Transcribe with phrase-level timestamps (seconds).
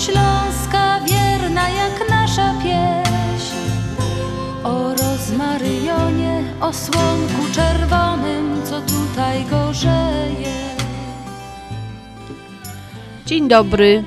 [0.00, 3.56] śląska, wierna jak nasza pieśń.
[4.64, 10.60] O rozmaryjonie, o słonku czerwonym, co tutaj gorzeje.
[13.26, 14.04] Dzień dobry.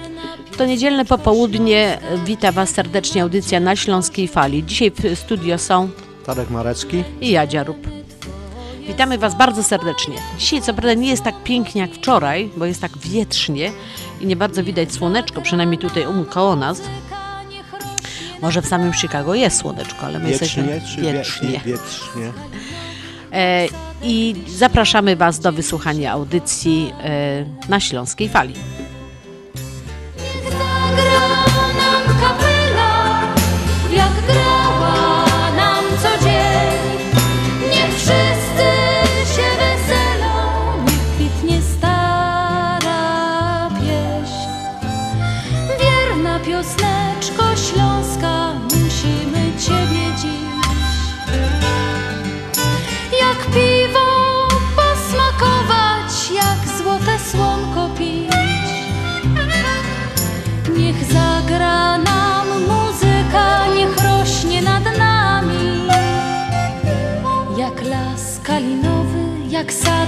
[0.58, 2.00] To niedzielne popołudnie.
[2.26, 4.64] Wita Was serdecznie audycja na Śląskiej Fali.
[4.64, 5.90] Dzisiaj w studio są
[6.26, 7.04] Tadek Marecki.
[7.22, 8.03] i Jadzia Rup.
[8.88, 10.16] Witamy Was bardzo serdecznie.
[10.38, 13.72] Dzisiaj co prawda nie jest tak pięknie jak wczoraj, bo jest tak wietrznie
[14.22, 16.82] i nie bardzo widać słoneczko, przynajmniej tutaj um, koło nas.
[18.42, 21.62] Może w samym Chicago jest słoneczko, ale my Wiecznie jesteśmy wietrznie.
[21.66, 22.34] Wiecznie.
[23.32, 23.68] E,
[24.04, 28.54] I zapraszamy Was do wysłuchania audycji e, na Śląskiej Fali.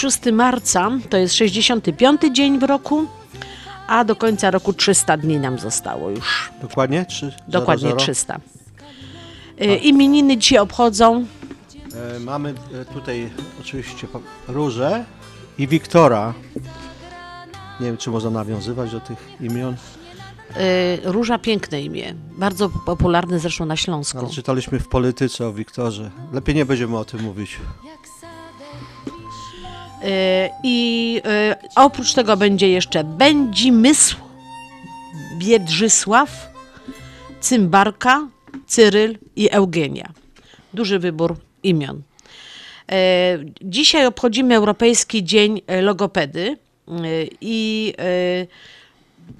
[0.00, 3.06] 26 marca to jest 65 dzień w roku,
[3.86, 6.50] a do końca roku 300 dni nam zostało już.
[6.62, 7.06] Dokładnie?
[7.06, 8.40] Trzy, Dokładnie 300.
[9.60, 11.26] E, y, imieniny dzisiaj obchodzą.
[12.16, 13.30] E, mamy e, tutaj
[13.60, 14.06] oczywiście
[14.48, 15.04] Różę
[15.58, 16.34] i Wiktora.
[17.80, 19.74] Nie wiem, czy można nawiązywać do tych imion.
[20.56, 24.30] Y, róża piękne imię, bardzo popularne zresztą na Śląsku.
[24.34, 26.10] Czytaliśmy w polityce o Wiktorze.
[26.32, 27.58] Lepiej nie będziemy o tym mówić.
[30.04, 31.22] Y, I
[31.52, 34.16] y, oprócz tego będzie jeszcze Będzimysł,
[35.38, 36.50] Biedrzysław,
[37.40, 38.28] Cymbarka,
[38.66, 40.12] Cyryl i Eugenia.
[40.74, 42.02] Duży wybór imion.
[42.92, 46.56] E, Dzisiaj obchodzimy Europejski Dzień Logopedy
[47.40, 47.94] i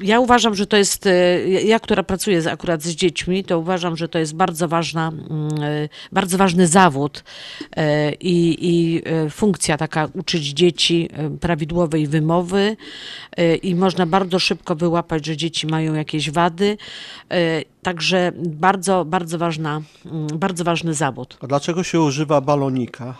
[0.00, 4.08] ja uważam, że to jest, e, ja, która pracuję akurat z dziećmi, to uważam, że
[4.08, 7.24] to jest bardzo ważna, mm, e, bardzo ważny zawód
[7.76, 11.08] e, i, i funkcja taka uczyć dzieci
[11.40, 12.76] prawidłowej wymowy
[13.62, 16.76] i można bardzo szybko wyłapać, że dzieci mają jakieś wady.
[17.82, 21.38] Także bardzo, bardzo ważna, mm, bardzo ważny zawód.
[21.40, 23.14] A dlaczego się używa balonika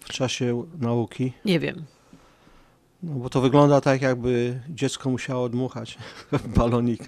[0.00, 1.32] w czasie nauki?
[1.44, 1.84] Nie wiem.
[3.02, 5.98] No bo to wygląda tak, jakby dziecko musiało odmuchać
[6.56, 7.06] balonika.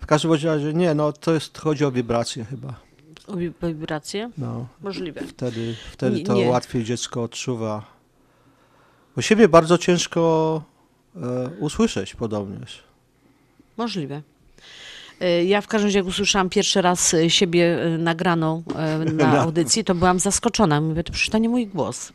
[0.00, 2.74] W każdym razie nie, no to jest, chodzi o wibracje chyba.
[3.26, 4.30] O wi- wibracje?
[4.38, 5.20] No, Możliwe.
[5.26, 6.48] wtedy, wtedy Nie- to nie.
[6.48, 7.84] łatwiej dziecko odczuwa.
[9.16, 10.62] Bo siebie bardzo ciężko
[11.16, 11.20] e,
[11.60, 12.82] usłyszeć podobnież.
[13.76, 14.22] Możliwe.
[15.20, 18.62] E, Ja w każdym razie, jak usłyszałam pierwszy raz e, siebie e, nagraną
[19.14, 20.80] na Na- audycji, to byłam zaskoczona.
[20.80, 22.12] Mówię, to przecież to nie mój głos.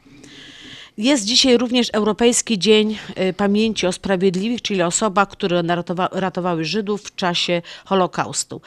[0.99, 7.03] Jest dzisiaj również Europejski Dzień e, Pamięci o Sprawiedliwych, czyli osoba, które naratowa- ratowały Żydów
[7.03, 8.61] w czasie Holokaustu.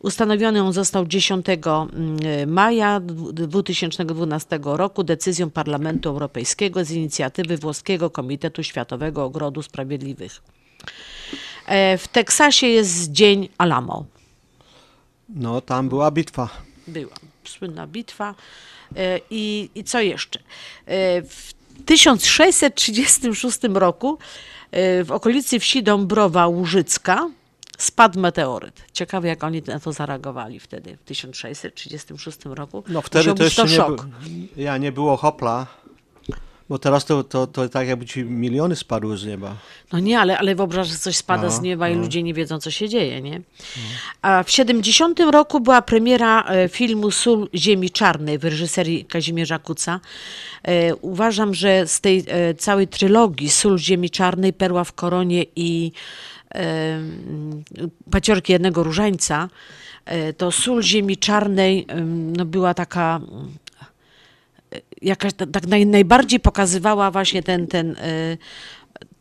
[0.00, 8.62] Ustanowiony on został 10 mm, maja 2012 roku decyzją Parlamentu Europejskiego z inicjatywy Włoskiego Komitetu
[8.62, 10.42] Światowego Ogrodu Sprawiedliwych.
[11.66, 14.04] E, W Teksasie jest Dzień Alamo.
[15.28, 16.48] No, tam była bitwa.
[16.88, 17.14] Była
[17.44, 18.34] słynna bitwa.
[18.96, 20.38] E, I, I co jeszcze?
[20.86, 24.18] E, W 1636 roku
[24.70, 27.30] e, w okolicy wsi Dąbrowa Łużycka
[27.78, 28.84] spadł meteoryt.
[28.92, 32.84] Ciekawe, jak oni na to zareagowali wtedy, w 1636 roku.
[32.88, 34.06] No wtedy to jeszcze nie, szok.
[34.06, 35.66] by, ja, nie było hopla.
[36.68, 39.56] Bo teraz to, to, to tak jakby ci miliony spadły z nieba.
[39.92, 42.02] No nie, ale, ale wyobraź, że coś spada No, z nieba i no.
[42.02, 43.40] ludzie nie wiedzą, co się dzieje, nie?
[44.22, 50.00] A w 70 roku była premiera e, filmu Sól Ziemi Czarnej w reżyserii Kazimierza Kuca.
[50.62, 55.92] E, Uważam, że z tej e, całej trylogii Sól Ziemi Czarnej, Perła w koronie i
[58.10, 59.48] paciorki jednego różańca,
[60.36, 61.86] to sól ziemi czarnej
[62.36, 63.20] no, była taka
[65.02, 68.36] jakaś ta- tak naj, najbardziej pokazywała właśnie ten, ten, e,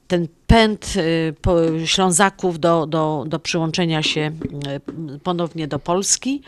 [0.07, 0.93] ten pęd
[1.41, 1.55] po,
[1.85, 4.21] Ślązaków do, do, do przyłączenia się
[4.67, 4.79] e,
[5.23, 6.41] ponownie do Polski.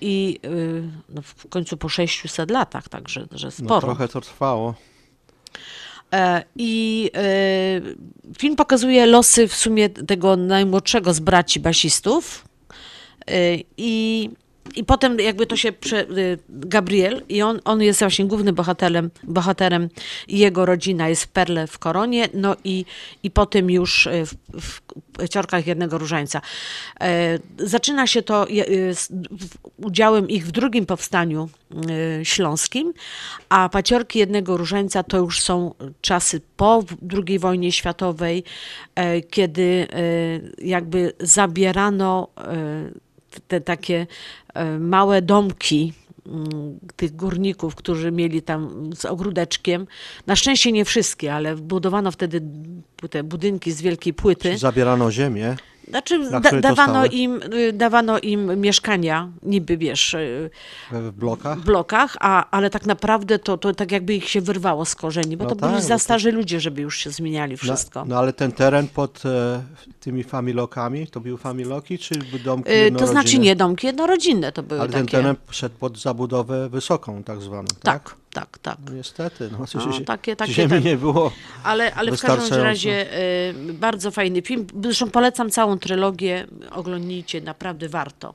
[0.00, 0.40] I
[1.08, 3.80] no, w końcu po 600 latach, także że No, sporo.
[3.80, 4.74] trochę to trwało.
[6.12, 7.10] E, I
[8.38, 12.44] film pokazuje losy w sumie tego najmłodszego z braci basistów.
[13.76, 14.30] I,
[14.76, 16.04] I potem jakby to się prze, e,
[16.48, 19.88] Gabriel i on, on jest właśnie głównym bohaterem, bohaterem
[20.28, 22.84] jego rodzina jest w Perle w Koronie, no i,
[23.22, 24.34] i potem już e, w,
[25.18, 26.40] w Ciorkach Jednego Różańca.
[27.00, 28.46] E, Zaczyna się to
[29.30, 31.48] w- udziałem ich w drugim powstaniu
[32.22, 32.92] śląskim,
[33.48, 36.84] a Paciorki Jednego Różańca to już są czasy po
[37.26, 38.44] II wojnie światowej,
[38.94, 42.28] e, kiedy e, jakby zabierano
[43.48, 44.06] te takie
[44.54, 45.92] e, małe domki
[46.26, 49.86] mm, tych górników, którzy mieli tam z ogródeczkiem.
[50.26, 52.40] Na szczęście nie wszystkie, ale budowano wtedy
[53.10, 54.58] te budynki z wielkiej płyty.
[54.58, 55.56] Zabierano ziemię.
[55.90, 60.50] Znaczy Na da, dawano, im, y, dawano im mieszkania, niby wiesz, y,
[60.92, 61.58] w blokach.
[61.58, 65.36] w blokach, a, ale tak naprawdę to, to tak jakby ich się wyrwało z korzeni,
[65.36, 68.00] bo No to tak, byli za to- starzy ludzie, żeby już się zmieniali wszystko.
[68.00, 69.62] No, no ale ten teren pod e,
[70.00, 72.14] tymi familokami, to były familoki, czy
[72.44, 73.06] domki Y, to jednorodzinne?
[73.12, 75.16] znaczy nie domki jednorodzinne to były Ale ten takie.
[75.18, 78.04] teren szedł pod zabudowę wysoką tak zwaną, tak?
[78.04, 78.78] tak, tak, tak.
[78.86, 81.32] No Niestety, no, No, się- takie- takie ziemi ten- nie było.
[81.64, 84.66] Ale, ale w każdym razie y, bardzo fajny film.
[84.82, 88.34] Zresztą polecam całą trylogię, oglądnijcie, naprawdę warto.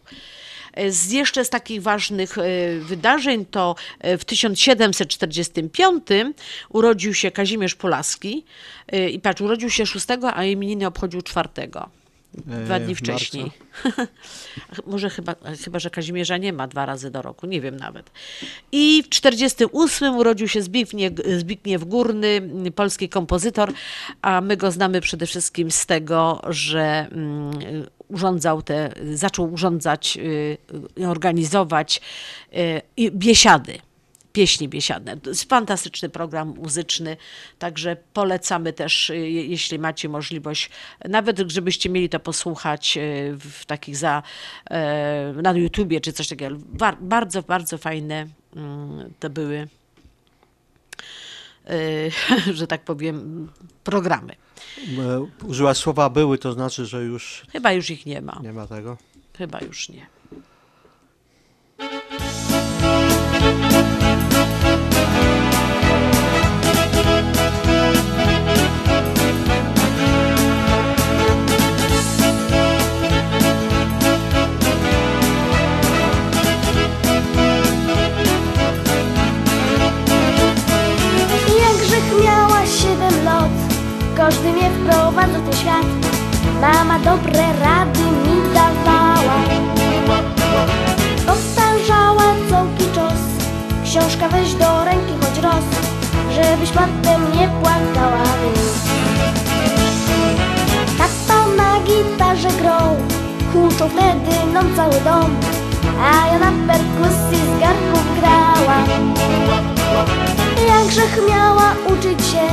[0.80, 2.42] Y, Z jeszcze z takich ważnych y,
[2.84, 3.76] wydarzeń to
[4.06, 6.04] y, w 1745
[6.70, 8.46] urodził się Kazimierz Pulaski
[8.94, 11.50] y, i patrz, urodził się 6, a imieniny obchodził 4.
[12.38, 13.52] Dwa E, dni w wcześniej.
[14.88, 18.12] Może chyba, chyba, że Kazimierza nie ma dwa razy do roku, nie wiem nawet.
[18.72, 22.42] I w 48 urodził się Zbigniew, Zbigniew Górny,
[22.76, 23.74] polski kompozytor,
[24.22, 27.52] a my go znamy przede wszystkim z tego, że mm,
[28.08, 30.18] urządzał te, zaczął urządzać,
[30.98, 32.02] y, organizować
[33.00, 33.78] y, biesiady
[34.34, 35.18] pieśni biesiadne.
[35.18, 37.18] To jest fantastyczny program muzyczny,
[37.60, 40.70] także polecamy też, y, je- jeśli macie możliwość,
[41.10, 43.02] nawet żebyście mieli to posłuchać y,
[43.40, 44.24] w takich za,
[44.70, 46.56] e, na YouTubie czy coś takiego.
[46.60, 49.68] Bar- bardzo, bardzo fajne mm, to były,
[51.70, 52.12] y,
[52.58, 53.50] że tak powiem,
[53.84, 54.36] programy.
[55.00, 58.40] E, Użyła słowa były, to znaczy, że już Chyba już ich nie ma.
[58.44, 58.98] nie ma tego.
[59.38, 60.06] Chyba już nie.
[85.28, 85.86] W ten świat.
[86.62, 89.36] Mama dobre rady mi dawała.
[91.26, 93.20] Powtarzała całki czas,
[93.86, 95.64] książka weź do ręki choć raz,
[96.36, 98.24] żebyś potem nie płakała.
[100.98, 102.96] Tato na gitarze grał,
[103.54, 105.36] huczał wtedy nam cały dom,
[106.02, 109.14] a ja na perkusji z garków grałam.
[110.68, 112.48] Jakżech miała uczyć się,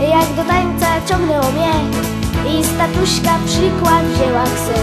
[0.00, 1.72] jak do tańca ciągnęło mnie
[2.50, 4.74] i statuśka przykład wzięła ksę.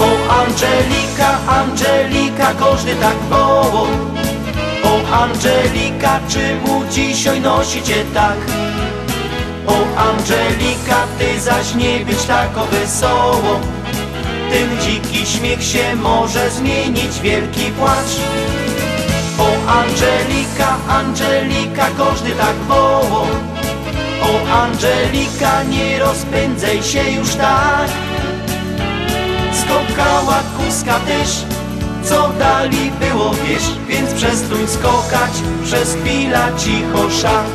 [0.00, 3.86] O Angelika, Angelika, każdy tak woło
[4.84, 8.36] O Angelika, czemu dzisiaj nosicie tak?
[9.66, 13.60] O Angelika, ty zaś nie być tako wesoło
[14.50, 18.16] Ten dziki śmiech się może zmienić wielki płacz
[19.38, 23.26] O Angelika, Angelika, każdy tak woło
[24.26, 27.90] O Angelika, nie rozpędzaj się już tak.
[29.52, 31.44] Skokała kuska też
[32.04, 35.30] Co dali było wiesz, więc przestań skokać
[35.64, 37.46] Przez chwilę cicho szach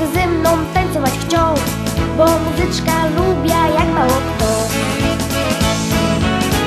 [0.00, 1.54] każdy ze mną tańcować chciał,
[2.16, 4.46] bo muzyczka lubia jak mało kto.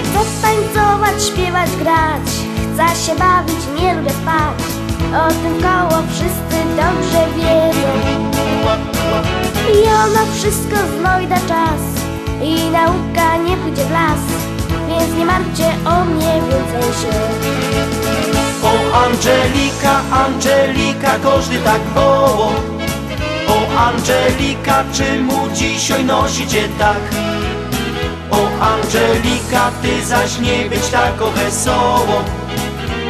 [0.04, 2.28] Chcę tańcować, śpiewać, grać,
[2.74, 4.60] chcę się bawić, nie lubię spać.
[5.14, 7.92] O tym koło wszyscy dobrze wiedzą.
[9.74, 11.82] I ona wszystko znajda czas
[12.44, 14.20] i nauka nie pójdzie w las,
[14.88, 17.14] więc nie martwcie o mnie więcej się.
[18.64, 22.73] O Angelika, Angelika, każdy tak woło
[23.54, 27.02] O Angelika, czemu dzisiaj nosicie tak?
[28.32, 32.24] O Angelika, ty zaś nie być tako wesoło.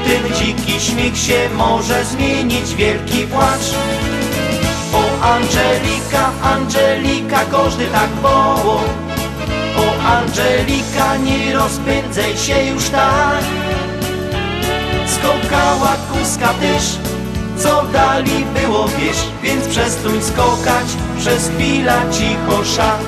[0.05, 3.67] Ten dziki śmiech się może zmienić wielki płacz.
[4.93, 8.81] O Angelika, Angelika, każdy tak woło.
[9.77, 13.43] O Angelika, nie rozpędzaj się już tak.
[15.07, 17.02] Skokała kuska też
[17.57, 20.85] Co dali było wiesz Więc przestań skokać
[21.17, 23.01] Przez chwilę cicho szat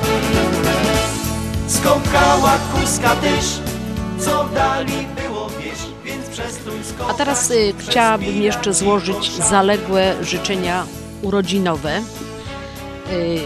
[1.68, 3.60] Skokała kuska też
[4.20, 10.86] Co dali było wiesz Więc przestań skokać A teraz y, chciałabym jeszcze złożyć zaległe życzenia
[11.22, 11.98] urodzinowe.
[13.12, 13.40] Y,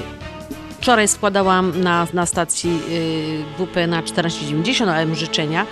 [0.81, 5.65] wczoraj składałam na, na stacji y, WP na 1490 AM życzenia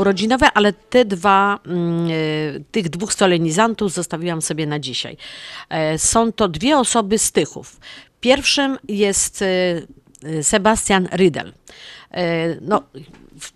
[0.00, 5.16] urodzinowe, ale te dwa, mm, y, tych dwóch solenizantów zostawiłam sobie na dzisiaj.
[5.68, 7.80] E, są to dwie osoby z Tychów.
[8.20, 9.86] Pierwszym jest y,
[10.42, 11.52] Sebastian Riedel.
[12.10, 12.82] E, No,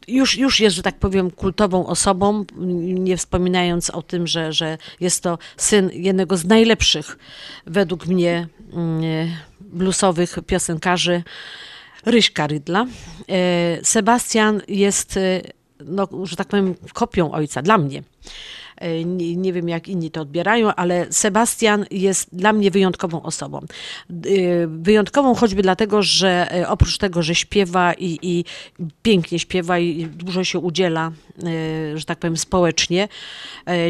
[0.08, 2.44] już, już jest, że tak powiem, kultową osobą,
[2.78, 7.18] nie wspominając o tym, że, że jest to syn jednego z najlepszych
[7.66, 9.02] według mnie mm,
[9.60, 11.22] bluesowych piosenkarzy,
[12.06, 12.86] Ryśka Rydla.
[13.28, 15.40] E, Sebastian jest, e,
[15.80, 18.02] no, że tak powiem, kopią ojca dla mnie.
[18.76, 23.58] E, Nie, nie wiem, jak inni to odbierają, ale Sebastian jest dla mnie wyjątkową osobą.
[23.58, 23.64] E,
[24.66, 28.44] Wyjątkową choćby dlatego, że e, oprócz tego, że śpiewa i, i
[29.02, 31.12] pięknie śpiewa i dużo się udziela,
[31.94, 33.08] że tak powiem, społecznie,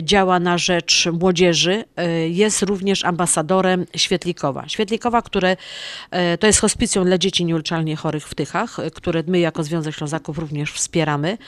[0.02, 1.84] działa na rzecz młodzieży,
[2.28, 4.68] jest również ambasadorem Świetlikowa.
[4.68, 5.56] Świetlikowa, które
[6.40, 10.72] to jest hospicjum dla dzieci nieuleczalnie chorych w Tychach, które my jako Związek Ślązaków również
[10.72, 11.38] wspieramy.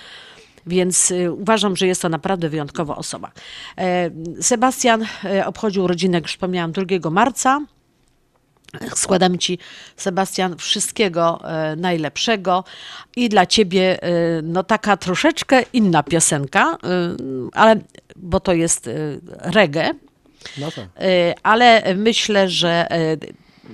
[0.67, 3.33] Więc y, uważam, że jest to naprawdę wyjątkowa osoba.
[3.79, 7.61] E, Sebastian e, obchodził urodziny, jak już wspomniałam, 2 marca.
[8.95, 9.59] Składam Ci,
[9.97, 12.65] Sebastian, wszystkiego e, najlepszego
[13.17, 13.99] i dla Ciebie
[14.43, 16.79] no, taka troszeczkę inna piosenka,
[17.53, 17.77] ale
[18.17, 18.91] bo to jest
[19.29, 19.95] reggae,
[20.59, 20.89] No tak.
[21.43, 22.89] ale myślę, że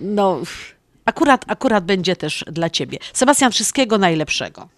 [0.01, 0.41] no,
[1.05, 2.99] akurat, akurat będzie też dla Ciebie.
[3.13, 4.69] Sebastian, wszystkiego najlepszego.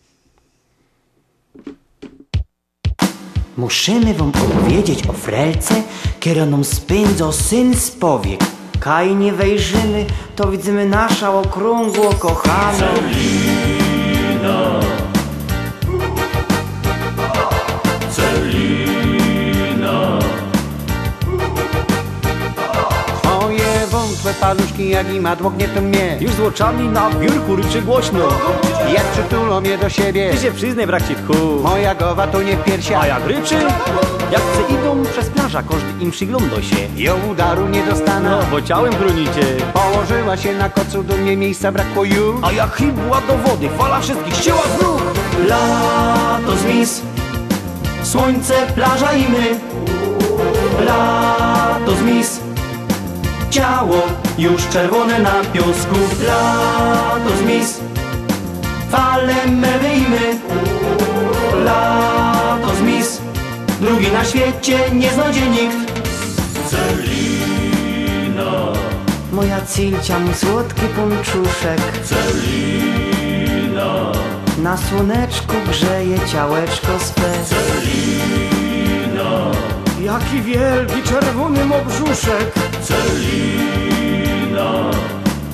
[3.56, 5.74] Musimy wam opowiedzieć o frelce,
[6.20, 8.40] którą spędzał syn z powiek.
[8.80, 10.06] Kaj nie wejrzymy,
[10.36, 12.86] to widzimy nasza okrągło kochaną.
[24.40, 26.18] Paluszki jak i madło gnietą mnie.
[26.20, 28.28] Już z oczami na biurku ryczy głośno.
[28.94, 30.30] Jak przytulą mnie do siebie.
[30.30, 31.60] Ty się przyznaj brakcie tchu.
[31.62, 33.00] Moja gowa to nie piersia.
[33.00, 33.54] A jak ryczy?
[34.32, 36.76] Jak se idą przez plaża, każdy im przygląda się.
[36.96, 38.30] Ją udaru nie dostanę.
[38.30, 42.72] No, bo ciałem chronicie Położyła się na kocu, do mnie miejsca brakło już A jak
[42.72, 45.02] chybła do wody, fala wszystkich ścięła z nóg.
[45.48, 47.02] Lato zmis
[48.02, 49.60] Słońce, plaża i my.
[50.86, 52.40] Lato zmis
[53.54, 54.02] Ciało
[54.38, 55.94] już czerwone na piosku.
[56.26, 57.80] Lato zmis
[58.90, 60.38] Fale mewy i my
[61.64, 63.20] Lato zmis
[63.80, 65.76] Drugi na świecie nie znajdzie nikt.
[69.32, 71.80] Moja cilcia, mój słodki ponczuszek.
[74.62, 77.34] Na słoneczku grzeje ciałeczko swe.
[80.04, 82.54] Jaki wielki czerwony ma brzuszek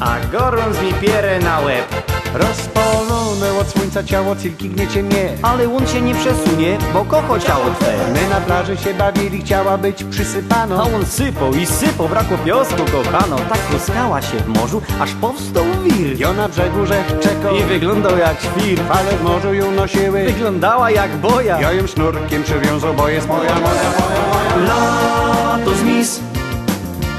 [0.00, 2.20] A gorąc mi pierę na łeb.
[2.35, 5.29] Rozpalone od słońca ciało, cylki gniecie mnie.
[5.43, 7.93] Ale on się nie przesunie, bo kocho ciało twe.
[8.13, 12.83] My na plaży się bawili, chciała być A przysypano on sypał i sypał, brakło piosku
[12.93, 13.37] kochano.
[13.37, 16.21] Tak pluskała się w morzu, aż powstał wir.
[16.21, 18.81] Jo na brzegu rzek czekał I wyglądał jak świr.
[18.89, 20.25] Fale w morzu ją nosiły.
[20.25, 21.61] Wyglądała jak boja.
[21.61, 26.21] Ja ją sznurkiem przywiązał, bo jest moja, moja, moja Lato zmis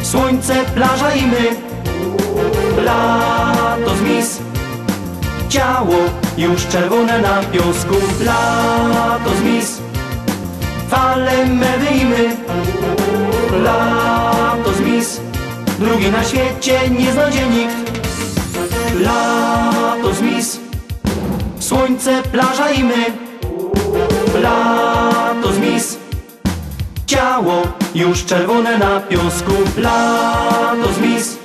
[0.03, 1.55] Słońce, plaża i my.
[2.85, 4.50] Lato zmis
[5.51, 5.95] Ciało
[6.37, 9.81] już czerwone na piosku Lato zmis
[10.89, 12.35] Fale mewy i my.
[13.63, 15.21] Lato zmis
[15.79, 17.91] drugi na świecie nie znajdzie nikt.
[18.99, 20.59] Lato z mis,
[21.59, 23.05] słońce, plaża i my.
[24.41, 25.97] Lato z mis,
[27.05, 27.61] ciało
[27.95, 29.51] już czerwone na piosku.
[29.77, 31.40] Lato z mis,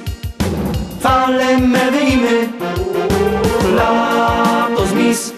[1.06, 2.48] fale mewy i my.
[3.76, 5.32] Lato z mis,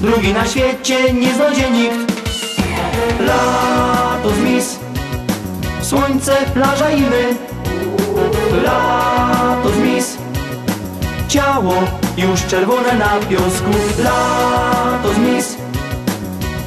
[0.00, 2.12] drugi na świecie nie znajdzie nikt.
[3.20, 4.78] Lato z mis,
[5.82, 7.24] słońce, plaża i my.
[8.64, 10.18] Lato z mis,
[11.28, 11.74] ciało
[12.16, 13.72] już czerwone na piosku.
[13.98, 15.56] Lato z mis,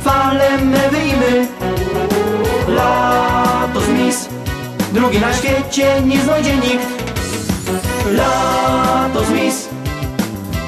[0.03, 1.47] fale mewy i my.
[2.67, 4.29] Lato z mis,
[4.93, 6.98] drugi na świecie nie znajdzie nikt.
[8.11, 9.69] Lato z mis,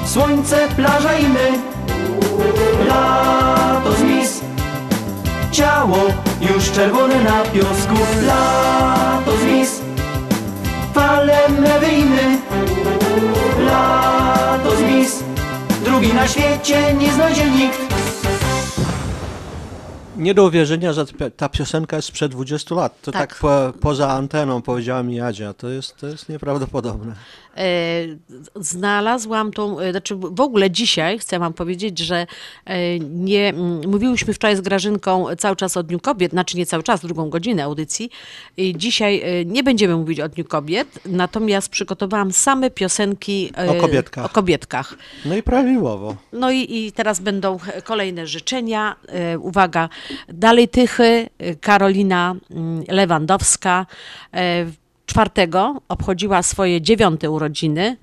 [0.06, 1.52] słońce, plaża i my.
[2.88, 4.40] Lato z mis,
[5.50, 5.96] ciało
[6.40, 7.94] już czerwone na piosku.
[8.26, 9.80] Lato z mis,
[10.94, 12.38] fale mewy i my.
[13.64, 15.24] Lato z mis,
[15.84, 17.91] drugi na świecie nie znajdzie nikt.
[20.22, 21.04] Nie do uwierzenia, że
[21.36, 23.00] ta- piosenka jest sprzed 20 lat.
[23.02, 23.38] To tak, Tak.
[23.38, 25.54] po, poza anteną powiedziała mi Jadzia.
[25.54, 27.14] To jest, to jest nieprawdopodobne.
[27.56, 27.64] E,
[28.56, 32.26] znalazłam tą, e, znaczy w ogóle dzisiaj chcę wam powiedzieć, że
[32.64, 33.52] e, nie,
[33.86, 37.64] mówiłyśmy wczoraj z Grażynką cały czas o Dniu Kobiet, znaczy nie cały czas, drugą godzinę
[37.64, 38.10] audycji.
[38.56, 44.24] I dzisiaj nie będziemy mówić o Dniu Kobiet, natomiast przygotowałam same piosenki O kobietkach.
[44.24, 44.94] O kobietkach.
[45.24, 46.16] No i prawidłowo.
[46.32, 48.96] No i, i teraz będą kolejne życzenia.
[49.40, 49.88] Uwaga,
[50.28, 51.28] dalej Tychy,
[51.60, 53.86] Karolina mm, Lewandowska.
[54.34, 54.66] E,
[55.06, 57.96] czwartego obchodziła swoje dziewiąte urodziny.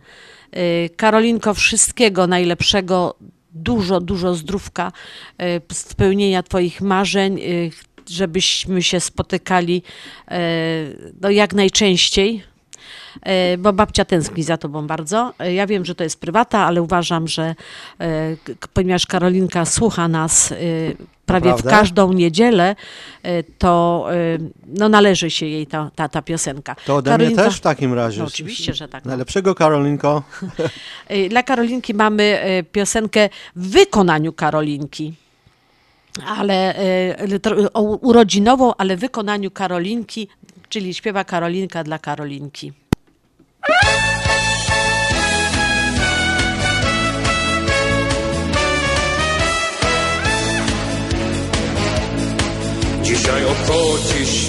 [0.52, 3.16] E, Karolinko, wszystkiego najlepszego,
[3.52, 4.92] dużo, dużo zdrówka,
[5.38, 7.40] e, spełnienia Twoich marzeń,
[8.10, 9.84] żebyśmy się spotykali
[11.22, 12.44] no, jak najczęściej.
[13.22, 15.34] E, bo babcia tęskni za tobą bardzo.
[15.40, 17.56] E, Ja wiem, że to jest prywata, ale uważam, że
[18.02, 18.36] e,
[18.74, 20.54] ponieważ Karolinka słucha nas
[21.26, 22.76] prawie w każdą niedzielę,
[23.58, 24.06] to
[24.68, 26.76] no, należy się jej ta, ta, ta piosenka.
[26.86, 28.20] To ode mnie Karolinka- też w takim razie.
[28.20, 29.06] No, oczywiście, że tak.
[29.06, 29.10] No.
[29.10, 30.24] Najlepszego Karolinko.
[31.30, 32.40] Dla Karolinki mamy
[32.72, 35.14] piosenkę w wykonaniu Karolinki.
[36.28, 36.76] Ale
[38.02, 40.28] urodzinową, ale w wykonaniu Karolinki,
[40.70, 42.74] czyli śpiewa Karolinka dla Karolinki.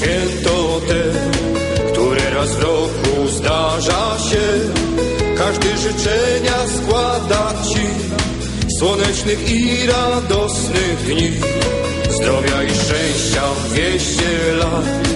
[0.00, 1.02] Święto te,
[1.92, 4.44] które raz w roku zdarza się.
[5.38, 7.86] Każdy życzenia składa ci,
[8.78, 11.30] słonecznych i radosnych dni.
[12.10, 15.08] Zdrowia i szczęścia dwieście lat,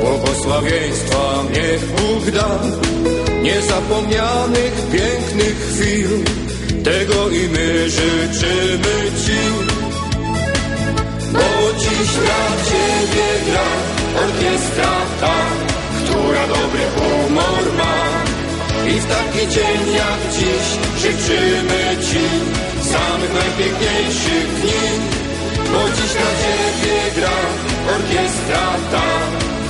[0.00, 2.60] błogosławieństwa niech Bóg da.
[3.42, 6.08] Niezapomnianych pięknych chwil,
[6.84, 8.96] tego i my życzymy
[9.26, 9.40] ci.
[11.32, 15.36] Bo dziś dla ciebie gra orkiestra ta,
[15.98, 17.96] która dobry humor ma.
[18.92, 20.66] I w taki dzień jak dziś
[21.02, 22.24] życzymy ci
[22.92, 24.84] samych najpiękniejszych dni.
[25.72, 27.38] Bo dziś dla ciebie gra
[27.94, 29.08] orkiestra ta,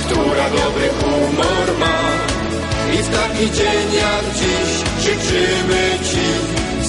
[0.03, 1.97] która dobry humor ma.
[2.93, 4.69] I w taki dzień jak dziś
[5.05, 6.25] życzymy ci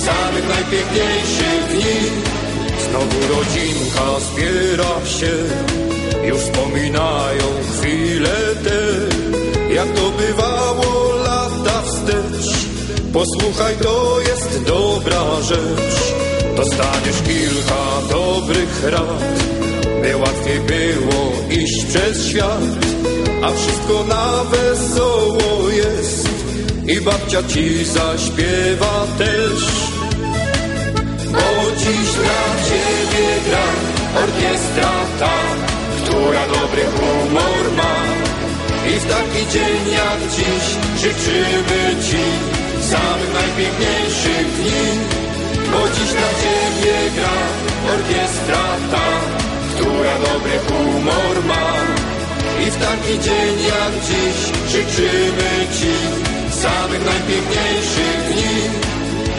[0.05, 1.99] samych najpiękniejszych dni.
[2.89, 5.35] Znowu rodzinka zbiera się,
[6.25, 12.69] już wspominają chwile te, jak to bywało lata wstecz.
[13.13, 16.15] Posłuchaj, to jest dobra rzecz,
[16.57, 19.23] dostaniesz kilka dobrych rad,
[20.03, 22.63] by łatwiej było iść przez świat,
[23.43, 26.29] a wszystko na wesoło jest.
[26.89, 29.89] I babcia ci zaśpiewa też.
[31.33, 33.67] Bo dziś dla ciebie gra
[34.23, 35.68] orkiestra ta,
[36.09, 37.95] która dobry humor ma.
[38.93, 40.67] I w taki dzień jak dziś
[41.03, 42.25] życzymy ci
[42.93, 44.85] samych najpiękniejszych dni.
[45.71, 47.39] Bo dziś dla ciebie gra
[47.95, 49.09] orkiestra ta,
[49.75, 51.69] która dobry humor ma.
[52.67, 54.39] I w taki dzień jak dziś
[54.73, 55.95] życzymy ci
[56.63, 58.57] samych najpiękniejszych dni.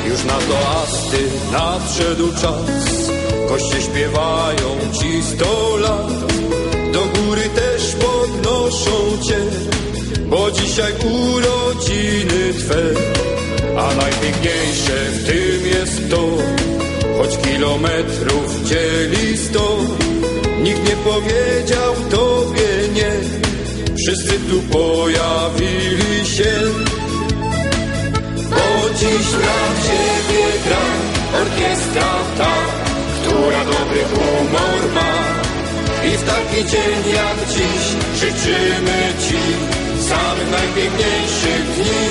[0.10, 1.17] Już na toasty
[1.51, 3.12] nadszedł czas,
[3.49, 6.59] goście śpiewają ci sto lat
[7.00, 9.42] do góry też podnoszą cię,
[10.26, 12.84] bo dzisiaj urodziny twe.
[13.78, 16.28] A najpiękniejsze w tym jest to,
[17.18, 19.78] choć kilometrów dzieli sto,
[20.64, 23.12] nikt nie powiedział tobie nie,
[23.98, 26.54] wszyscy tu pojawili się.
[28.50, 30.86] Bo dziś dla ciebie gra
[31.42, 32.56] orkiestra ta,
[33.22, 35.09] która dobry humor ma
[36.17, 37.84] taki dzień jak dziś
[38.22, 39.41] życzymy Ci
[40.10, 42.02] samych najpiękniejszych dni,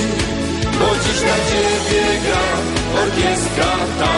[0.79, 2.47] bo dziś na Ciebie gra
[3.03, 4.15] orkiestra ta,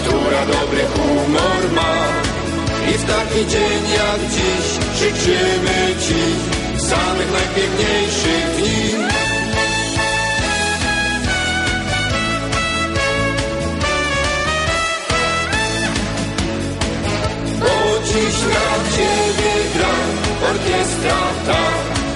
[0.00, 1.94] która dobry humor ma.
[2.90, 4.66] I w taki dzień jak dziś
[4.98, 6.22] życzymy Ci
[6.88, 9.27] samych najpiękniejszych dni.
[18.38, 19.94] Dziś na Ciebie gra
[20.50, 21.62] orkiestra ta,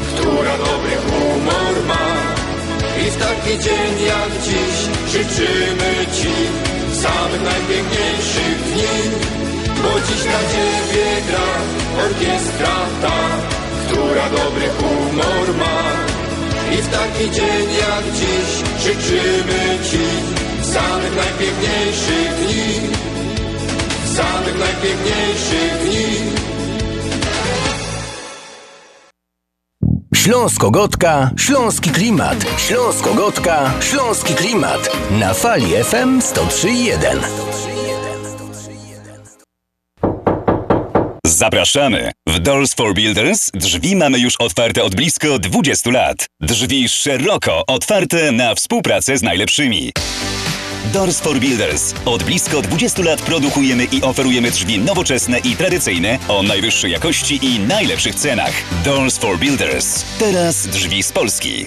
[0.08, 2.06] która dobry humor ma.
[3.06, 4.76] I w taki dzień jak dziś
[5.12, 6.34] życzymy Ci
[7.02, 8.96] samych najpiękniejszych dni,
[9.82, 11.50] bo dziś na Ciebie gra
[12.04, 13.18] orkiestra ta,
[13.86, 15.78] która dobry humor ma.
[16.74, 18.50] I w taki dzień jak dziś
[18.84, 20.04] życzymy Ci
[20.72, 23.11] samych najpiękniejszych dni,
[24.12, 26.32] samych najpiękniejszych dni.
[30.14, 32.36] Śląsko-Gotka, Śląski Klimat.
[32.58, 34.96] Śląsko-Gotka, Śląski Klimat.
[35.10, 37.18] Na fali FM 103.1.
[41.26, 42.12] Zapraszamy!
[42.26, 46.26] W Doors for Builders drzwi mamy już otwarte od blisko 20 lat.
[46.40, 49.92] Drzwi szeroko otwarte na współpracę z najlepszymi.
[50.90, 51.94] Doors for Builders.
[52.04, 57.60] Od blisko 20 lat produkujemy i oferujemy drzwi nowoczesne i tradycyjne o najwyższej jakości i
[57.60, 58.52] najlepszych cenach.
[58.84, 60.04] Doors for Builders.
[60.18, 61.66] Teraz drzwi z Polski.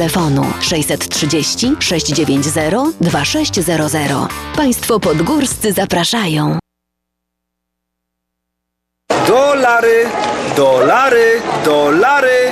[0.61, 4.29] 630 690 2600.
[4.55, 6.59] Państwo podgórscy zapraszają.
[9.27, 10.09] Dolary,
[10.55, 12.51] dolary, dolary,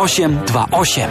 [0.01, 1.09] 828.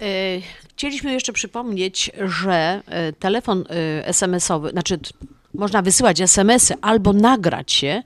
[0.00, 4.98] E, chcieliśmy jeszcze przypomnieć, że e, telefon e, SMS-owy, znaczy
[5.54, 8.02] można wysyłać SMS-y albo nagrać się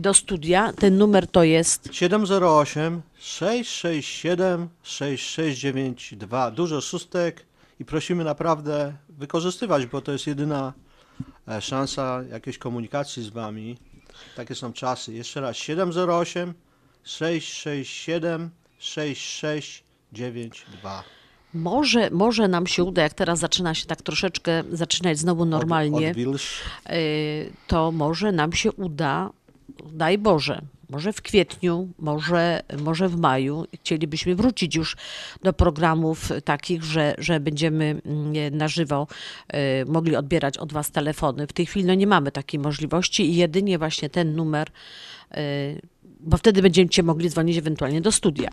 [0.00, 0.72] do studia.
[0.72, 6.50] Ten numer to jest 708 667 6692.
[6.50, 7.46] Dużo szóstek
[7.80, 10.72] i prosimy naprawdę wykorzystywać, bo to jest jedyna
[11.60, 13.76] szansa jakiejś komunikacji z wami.
[14.36, 15.12] Takie są czasy.
[15.12, 16.54] Jeszcze raz 708
[17.04, 21.04] 667 6692.
[21.54, 26.14] Może, może nam się uda, jak teraz zaczyna się tak troszeczkę zaczynać znowu normalnie,
[26.90, 29.30] y, to może nam się uda,
[29.92, 33.66] daj Boże, może w kwietniu, może, może w maju.
[33.74, 34.96] Chcielibyśmy wrócić już
[35.42, 39.06] do programów takich, że, że będziemy mm, na żywo
[39.54, 41.46] y, mogli odbierać od Was telefony.
[41.46, 44.68] W tej chwili no, nie mamy takiej możliwości i jedynie właśnie ten numer,
[45.36, 45.80] y,
[46.20, 48.50] bo wtedy będziecie mogli dzwonić ewentualnie do studia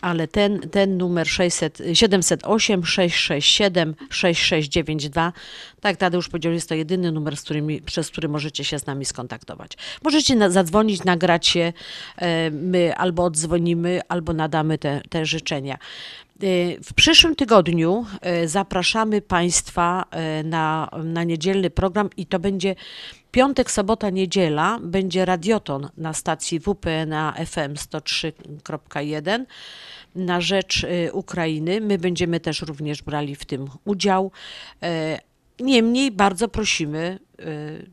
[0.00, 5.32] ale ten, ten numer 600, 708 667 6692,
[5.80, 9.04] tak Tadeusz powiedział, jest to jedyny numer, z którymi, przez który możecie się z nami
[9.04, 9.72] skontaktować.
[10.02, 11.72] Możecie na, zadzwonić, nagrać się,
[12.16, 15.74] e, my albo odzwonimy, albo nadamy te, te życzenia.
[15.74, 15.78] E,
[16.82, 20.04] W przyszłym tygodniu e, zapraszamy Państwa
[20.44, 22.74] na, na niedzielny program i to będzie
[23.36, 24.78] piątek, sobota, niedziela.
[24.82, 29.44] Będzie radioton na stacji WPNA FM 103.1
[30.14, 31.80] na rzecz y, Ukrainy.
[31.80, 34.30] My będziemy też również brali w tym udział.
[34.82, 35.18] E,
[35.60, 37.90] Niemniej bardzo prosimy, y,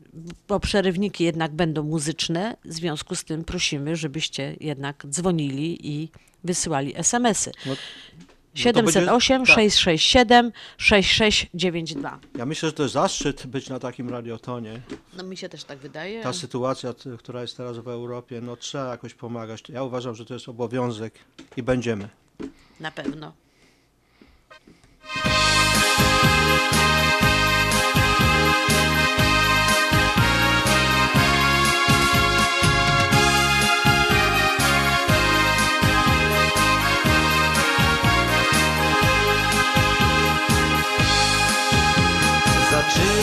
[0.48, 6.10] bo przerywniki jednak będą muzyczne, w związku z tym prosimy, żebyście jednak dzwonili i
[6.44, 7.52] wysyłali SMS-y.
[8.54, 9.54] No, 708 będzie- tak.
[9.56, 12.18] 667 6692.
[12.38, 14.80] Ja myślę, że to jest zaszczyt być na takim radiotonie.
[15.16, 16.22] No mi się też tak wydaje.
[16.22, 19.62] Ta sytuacja, która jest teraz w Europie, no trzeba jakoś pomagać.
[19.68, 21.14] Ja uważam, że to jest obowiązek
[21.56, 22.08] i będziemy.
[22.80, 23.32] Na pewno.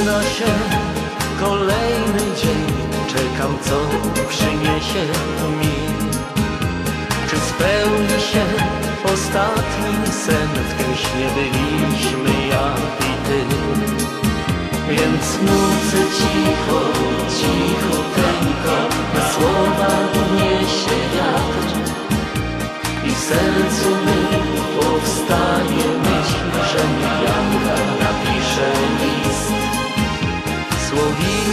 [0.02, 0.46] Się.
[1.40, 2.66] Kolejny dzień
[3.08, 3.80] Czekam co
[4.30, 5.04] przyniesie
[5.60, 5.76] mi.
[7.30, 8.46] Czy spełni się
[9.14, 10.50] ostatni sen?
[10.70, 13.40] W tym śnie byliśmy ja i ty.
[14.90, 16.82] Więc nucę cicho,
[17.38, 18.78] cichuteńko
[19.16, 19.92] Na słowa
[20.36, 21.92] niesie wiatr.
[23.06, 24.40] I w sercu my
[24.80, 27.41] powstanie myśl Że mi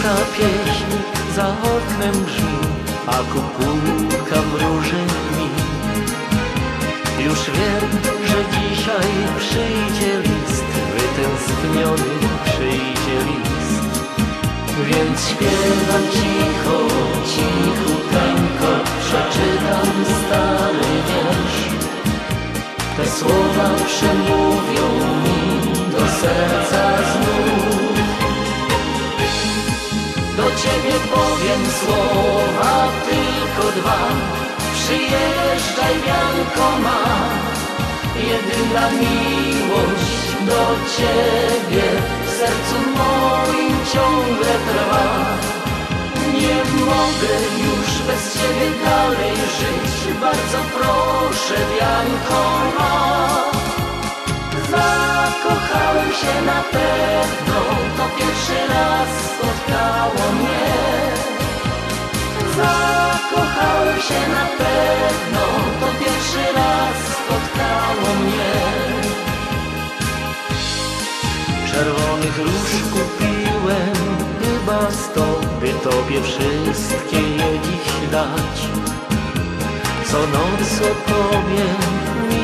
[0.09, 0.91] Słowika pieśń
[1.37, 2.59] za oknem brzmi
[3.07, 5.03] A kukułka mruży
[5.37, 5.49] mi.
[7.25, 7.91] Już wiem,
[8.27, 13.83] że dzisiaj przyjdzie list Wytęskniony przyjdzie list.
[14.87, 16.79] Więc śpiewam cicho,
[17.31, 21.61] cichuteńko Przeczytam stary wiersz.
[22.97, 24.89] Te słowa przemówią
[25.25, 27.78] mi do serca znów
[30.63, 34.01] ciebie powiem słowa tylko dwa.
[34.75, 37.03] Przyjeżdżaj wianko ma.
[38.31, 40.63] Jedyna miłość do
[40.97, 41.85] ciebie
[42.27, 45.07] W sercu moim ciągle trwa.
[46.35, 50.15] Nie mogę już bez ciebie dalej żyć.
[50.21, 52.41] Bardzo proszę wianko
[52.79, 53.48] ma
[54.71, 57.61] Zakochałem się na pewno,
[57.97, 60.69] to pierwszy raz spotkało mnie.
[62.57, 65.41] Zakochałem się na pewno,
[65.81, 68.55] to pierwszy raz spotkało mnie.
[71.73, 73.95] Czerwonych róż kupiłem
[74.41, 78.57] chyba sto, by tobie wszystkie je dziś dać.
[80.11, 81.98] Co noc o tobie mi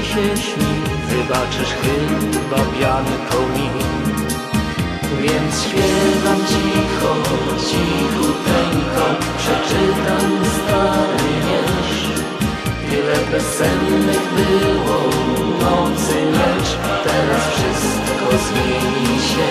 [0.04, 0.74] się śni,
[1.08, 3.68] wybaczysz chyba bianko mi.
[5.22, 7.12] Więc śpiewam cicho,
[7.66, 9.06] cichuteńko,
[9.38, 12.04] przeczytam stary wiersz.
[12.90, 14.98] Tyle bezsennych było
[15.60, 16.70] nocy, lecz
[17.04, 19.50] teraz wszystko zmieni się.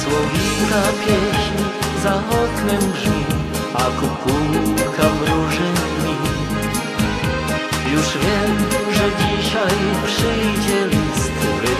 [0.00, 1.56] Słowika pieśń
[2.02, 3.24] za oknem brzmi,
[3.74, 4.67] a kukułka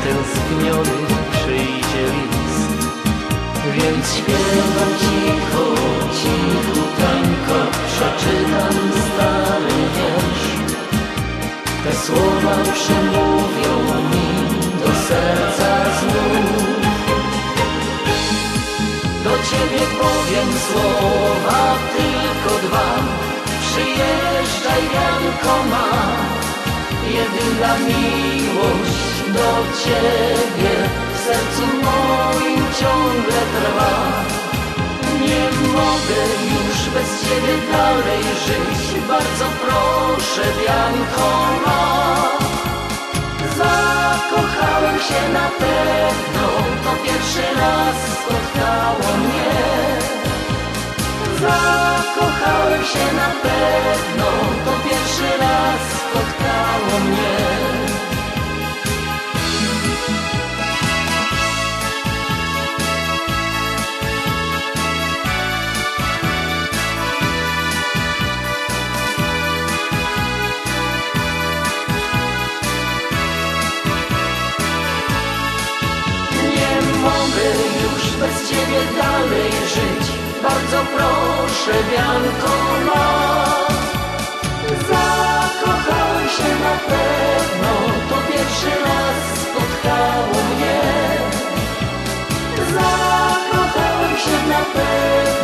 [0.09, 2.71] wytęskniony przyjdzie list.
[3.75, 5.65] Więc śpiewam cicho,
[6.19, 10.49] cichuteńko, przeczytam stary wiersz.
[11.85, 14.29] Te słowa przemówią mi
[14.81, 16.79] do serca znów.
[19.25, 22.95] Do ciebie powiem słowa tylko dwa
[23.61, 25.89] Przyjeżdżaj Janko ma
[27.05, 29.49] Jedyna miłość do
[29.83, 30.75] ciebie.
[31.15, 33.95] W sercu moim ciągle trwa.
[35.21, 35.45] Nie
[35.77, 39.01] mogę już bez ciebie dalej żyć.
[39.09, 40.45] Bardzo proszę
[41.67, 42.39] ma.
[43.57, 46.49] Zakochałem się na pewno,
[46.85, 49.59] to pierwszy raz spotkało mnie.
[51.41, 54.27] Zakochałem się na pewno,
[54.65, 58.08] to pierwszy raz spotkało mnie.
[77.83, 80.05] Już bez ciebie dalej żyć.
[80.43, 82.55] Bardzo proszę, Bianko
[82.87, 83.09] ma
[84.89, 87.71] Zakochałem się na pewno.
[88.09, 90.81] To pierwszy raz spotkało mnie.
[92.75, 95.38] Zakochałem się na pewno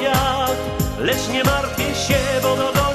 [0.00, 0.56] marzeniach.
[0.98, 2.89] Lecz nie martwię się, bo dogonię cię,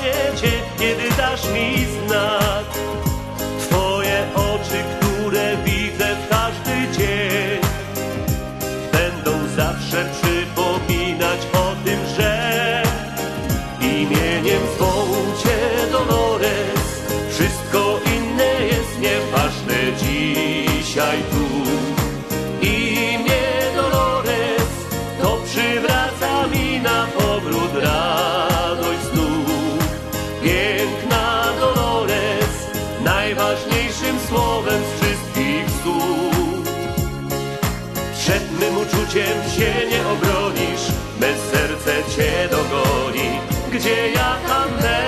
[43.85, 45.04] Gdzie ja tam będziesz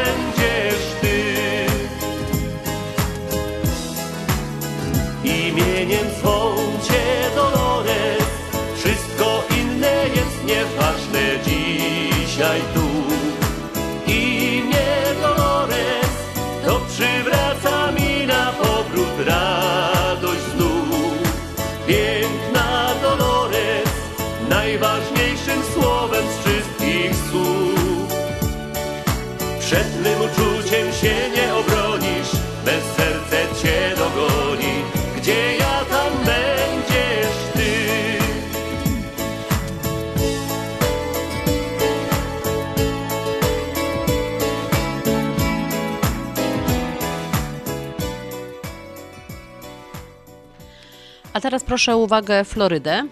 [51.37, 53.07] A teraz proszę o uwagę Florydę.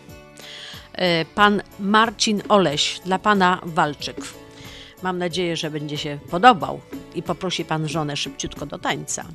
[0.94, 4.18] E, Pan Marcin Oleś, dla pana Walczyk.
[5.04, 6.80] Mam nadzieję, że będzie się podobał
[7.16, 9.26] i poprosi pan żonę szybciutko do tańca.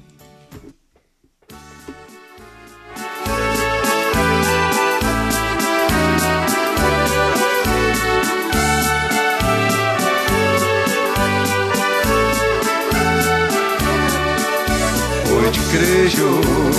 [15.25, 15.59] Pójdź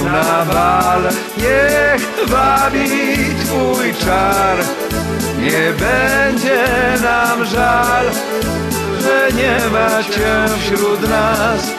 [0.04, 0.46] na
[1.38, 2.90] niech wabi
[3.46, 4.58] twój czar.
[5.40, 6.66] Nie będzie
[7.02, 8.06] nam żal,
[9.02, 11.72] że nie ma cię wśród nas.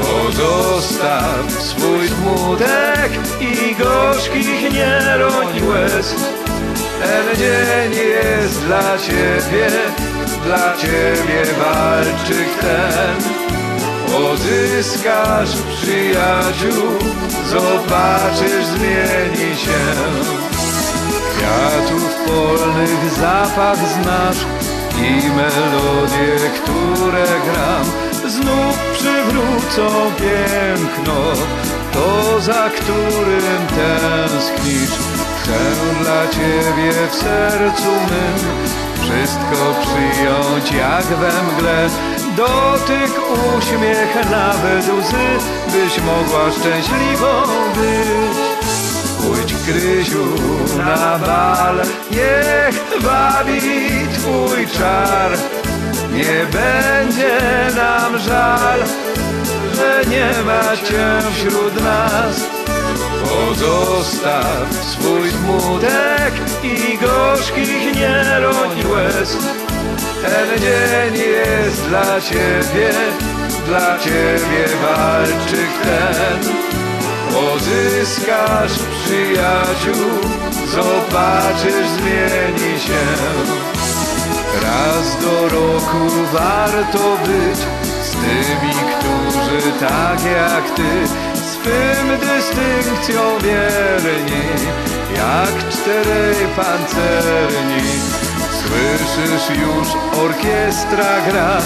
[0.00, 6.14] Pozostaw swój smutek i gorzkich nie roń łez.
[7.02, 9.70] Ten dzień jest dla ciebie,
[10.44, 13.31] dla ciebie walczyk ten.
[14.12, 16.98] Pozyskasz przyjaciół,
[17.50, 19.82] zobaczysz zmieni się.
[21.30, 24.46] Kwiatów polnych zapach znasz
[24.98, 27.84] i melodie, które gram,
[28.30, 31.22] znów przywrócą piękno,
[31.92, 34.98] to za którym tęsknisz.
[35.42, 35.58] Chcę
[36.02, 41.90] dla ciebie w sercu mym wszystko przyjąć jak we mgle,
[42.36, 43.12] dotyk,
[43.58, 45.26] uśmiech, nawet łzy,
[45.72, 47.42] byś mogła szczęśliwą
[47.74, 48.38] być.
[49.20, 50.26] Pójdź Krysiu
[50.78, 51.76] na bal,
[52.10, 53.60] niech wabi
[54.14, 55.30] twój czar.
[56.12, 57.38] Nie będzie
[57.76, 58.80] nam żal,
[59.76, 62.40] że nie ma cię wśród nas.
[63.24, 69.36] Pozostaw swój smutek i gorzkich nie roń łez.
[70.22, 72.90] Ten dzień jest dla ciebie,
[73.66, 76.54] dla ciebie walczyk ten.
[77.32, 78.72] Pozyskasz
[79.04, 80.10] przyjaciół,
[80.66, 83.04] zobaczysz zmieni się.
[84.62, 87.58] Raz do roku warto być
[88.02, 94.44] z tymi, którzy tak jak ty swym dystynkcjom wierni,
[95.16, 97.61] jak czterej pancerni.
[99.14, 99.88] Słyszysz już
[100.24, 101.58] orkiestra gra,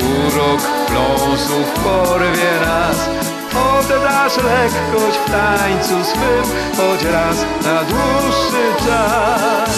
[0.00, 3.08] urok pląsów porwie nas.
[3.54, 6.44] Oddasz lekkość w tańcu swym,
[6.76, 9.70] choć raz na dłuższy czas.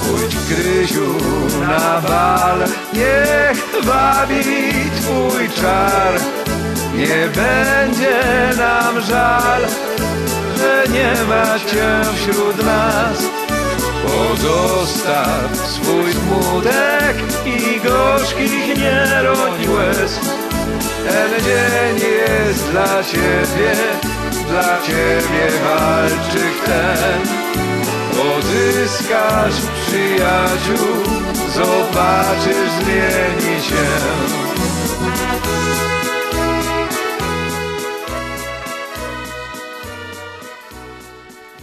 [0.00, 1.14] Pójdź Krysiu
[1.60, 2.58] na bal,
[2.92, 4.44] niech wabi
[5.00, 6.20] twój czar.
[6.94, 8.20] Nie będzie
[8.56, 9.62] nam żal,
[10.58, 13.18] że nie ma cię wśród nas.
[14.06, 20.20] Pozostaw swój smutek i gorzkich nie roń łez.
[21.08, 23.72] Ten dzień jest dla ciebie,
[24.48, 27.42] dla ciebie walczy ten.
[28.16, 29.54] Pozyskasz
[29.86, 30.88] przyjaciół,
[31.54, 33.86] zobaczysz zmieni się.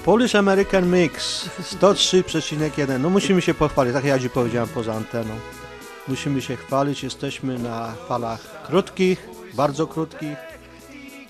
[0.09, 2.99] Polish American Mix 103,1.
[2.99, 5.33] No musimy się pochwalić, tak ja ci powiedziałem poza anteną.
[6.07, 10.37] Musimy się chwalić, jesteśmy na falach krótkich, bardzo krótkich.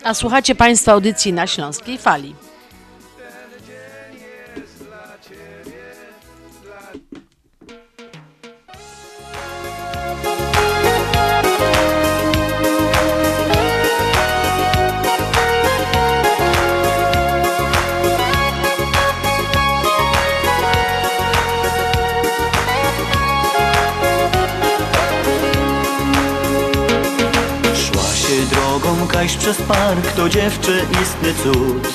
[0.03, 2.35] A słuchacie Państwo audycji na Śląskiej Fali.
[29.19, 31.87] Kajś przez park, to dziewczę istny cud.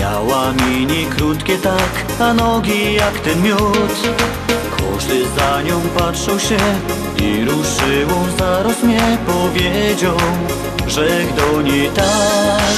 [0.00, 3.94] Miała mini krótkie tak, a nogi jak ten miód.
[4.76, 6.56] Każdy za nią patrzał się
[7.22, 10.16] i ruszyło zaraz mnie powiedział,
[10.86, 12.74] że do niej tak.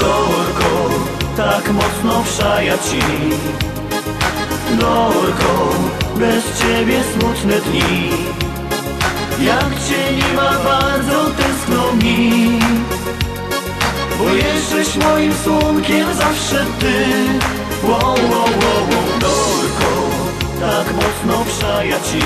[0.00, 0.90] Dorko,
[1.36, 3.00] tak mocno wszaja ci.
[4.78, 5.74] Dorko,
[6.16, 8.10] bez ciebie smutne dni.
[9.40, 11.30] Jak cię nie ma, bardzo
[11.66, 12.58] tęskno mi.
[14.18, 17.04] Bo jesteś moim słonkiem zawsze ty.
[17.82, 18.48] Wow, wow,
[19.20, 20.10] Dorko
[20.60, 22.20] Tak mocno przaja ci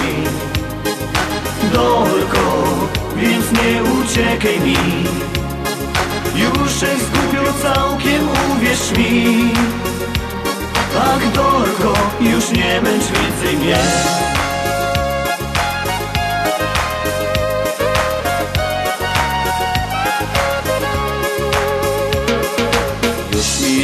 [1.72, 2.64] Dorko,
[3.16, 4.76] więc nie uciekaj mi.
[6.34, 9.50] Już się zgubił całkiem, uwierz mi.
[10.98, 14.29] Ach, Dorko, już nie męcz więcej mnie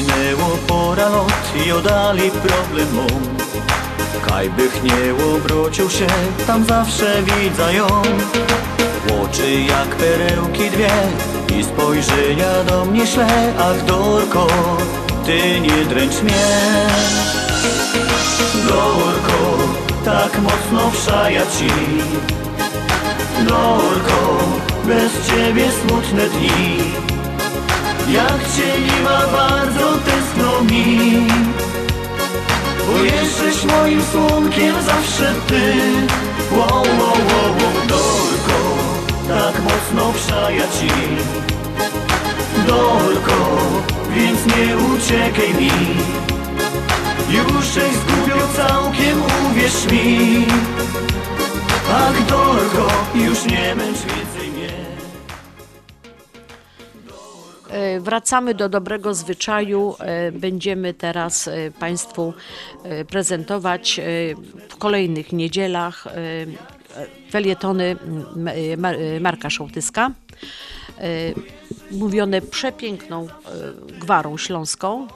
[0.07, 3.07] minęło pora lot i odali problemu
[4.29, 6.07] Kaj bych nie obrócił się,
[6.47, 7.87] tam zawsze widzę ją.
[9.23, 10.91] Oczy jak perełki dwie
[11.59, 14.47] i spojrzenia do mnie śle Ach Dorko,
[15.27, 16.47] ty nie dręcz mnie.
[18.69, 19.59] Dorko,
[20.05, 21.69] tak mocno wszaja ci.
[23.49, 24.39] Dorko,
[24.85, 27.06] bez ciebie smutne dni
[28.09, 31.27] jak cię nie ma, bardzo tęskno mi.
[32.87, 35.73] Bo jesteś moim słonkiem zawsze ty.
[36.53, 38.77] Wow, wow, wow, wow, Dorko
[39.29, 40.91] Tak mocno przaja ci.
[42.67, 43.59] Dorko,
[44.11, 45.71] więc nie uciekaj mi.
[47.31, 50.47] Już się zgubił całkiem, uwierz mi.
[51.95, 54.26] Ach, Dorko, już nie męcz mnie
[58.01, 59.95] Wracamy do dobrego zwyczaju.
[59.99, 62.35] E, Będziemy teraz e, Państwu
[62.83, 64.03] e, prezentować e,
[64.69, 66.13] w kolejnych niedzielach e,
[67.31, 67.97] felietony
[68.47, 68.73] e,
[69.17, 70.11] e, Marka Szołtyska,
[70.99, 71.03] e,
[71.91, 73.29] mówione przepiękną e,
[73.99, 75.07] gwarą śląską,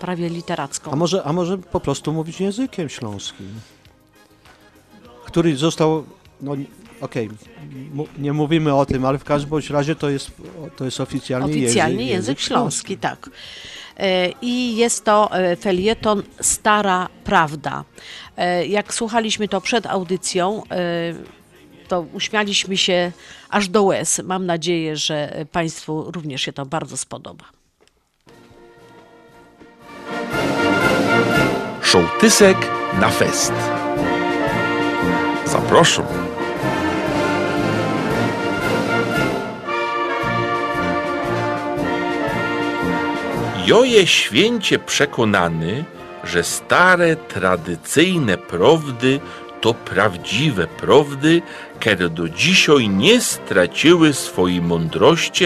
[0.00, 0.90] prawie literacką.
[0.90, 3.48] A może, a może po prostu mówić językiem śląskim,
[5.24, 6.04] który został,
[6.40, 6.52] no
[7.02, 7.28] okej,
[7.92, 10.30] mu- nie mówimy o tym, ale w każdym bądź razie to jest,
[10.76, 13.30] to jest oficjalnie, Oficjalnie język, język śląski, tak.
[13.96, 17.84] E, I jest to e, felieton Stara Prawda.
[18.36, 20.62] E, Jak słuchaliśmy to przed audycją,
[21.88, 23.12] to uśmialiśmy się
[23.50, 24.20] aż do łez.
[24.24, 27.44] Mam nadzieję, że Państwu również się to bardzo spodoba.
[31.82, 32.56] Szołtysek
[33.00, 33.52] na fest.
[35.46, 36.06] Zapraszam.
[43.66, 45.84] Joje święcie przekonany,
[46.24, 49.20] że stare, tradycyjne prawdy
[49.60, 51.42] to prawdziwe prawdy,
[51.80, 55.44] które do dzisiaj nie straciły swojej mądrości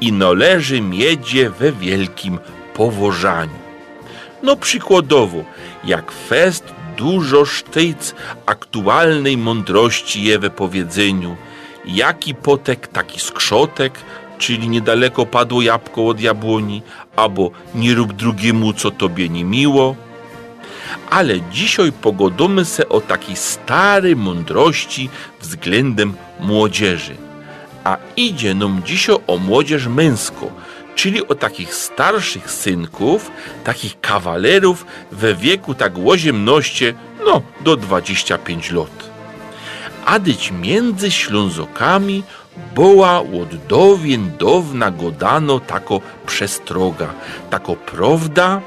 [0.00, 2.38] i należy miedzie we wielkim
[2.74, 3.58] powożaniu.
[4.42, 5.44] No przykładowo,
[5.84, 6.64] jak fest
[6.96, 8.14] dużo sztyc
[8.46, 11.36] aktualnej mądrości je we powiedzeniu.
[11.84, 13.92] Jaki potek, taki skrzotek,
[14.38, 16.82] czyli niedaleko padło jabłko od jabłoni,
[17.16, 19.96] albo nie rób drugiemu, co tobie nie miło.
[21.10, 25.08] Ale dzisiaj pogodomy se o takiej starej mądrości
[25.40, 27.16] względem młodzieży.
[27.84, 30.50] A idzie nam dzisiaj o młodzież męską,
[30.94, 33.30] czyli o takich starszych synków,
[33.64, 36.84] takich kawalerów we wieku tak łoziemności,
[37.26, 39.10] no do 25 lat.
[40.04, 42.22] A dyć między Ślązokami
[42.74, 43.48] była od
[44.38, 47.14] dawna godano tako przestroga,
[47.50, 48.60] tako prawda,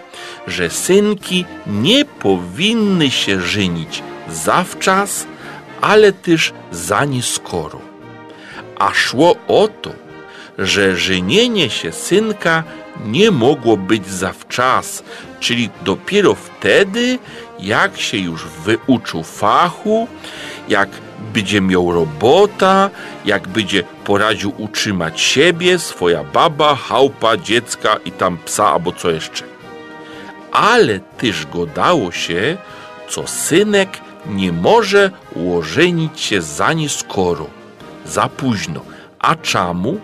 [0.48, 5.28] że synki nie powinny się żenić zawczas,
[5.82, 7.80] ale też za nieskoro.
[8.80, 9.92] A szło o to,
[10.58, 12.64] że żenienie się synka
[13.06, 15.04] nie mogło być zawczas,
[15.40, 17.20] czyli dopiero wtedy,
[17.60, 20.08] jak się już wyuczył fachu,
[20.70, 20.90] jak
[21.34, 22.90] będzie miał robota,
[23.26, 29.44] jak będzie poradził utrzymać siebie, swoja baba, chałpa, dziecka i tam psa albo co jeszcze.
[30.52, 32.58] Ale też godało się,
[33.10, 33.90] co synek
[34.26, 37.48] nie może łożenić się za nieskoro,
[38.06, 38.82] za późno.
[39.20, 40.00] A czemu?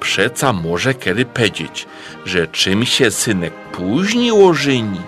[0.00, 1.86] Przeca może kiedy powiedzieć,
[2.24, 5.00] że czym się synek później łożeni,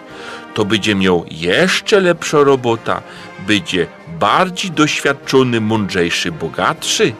[0.54, 3.02] to będzie miał jeszcze lepsza robota,
[3.46, 3.86] będzie
[4.20, 7.12] bardziej doświadczony, mądrzejszy, bogatszy.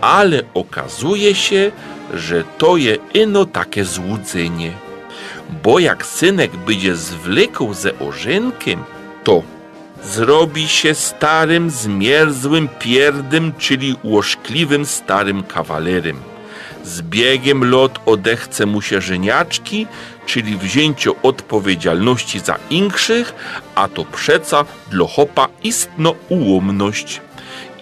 [0.00, 1.72] Ale okazuje się,
[2.14, 4.72] że to je ino takie złudzenie.
[5.62, 8.84] Bo jak synek będzie zwlekł ze ożynkiem,
[9.24, 9.42] to
[10.04, 16.16] zrobi się starym, zmierzłym pierdem, czyli łożkliwym starym kawalerem.
[16.84, 19.86] Z biegiem lot odechce mu się żeniaczki,
[20.28, 23.34] czyli wzięcie odpowiedzialności za inkszych,
[23.74, 27.20] a to przeca dla chopa istno ułomność.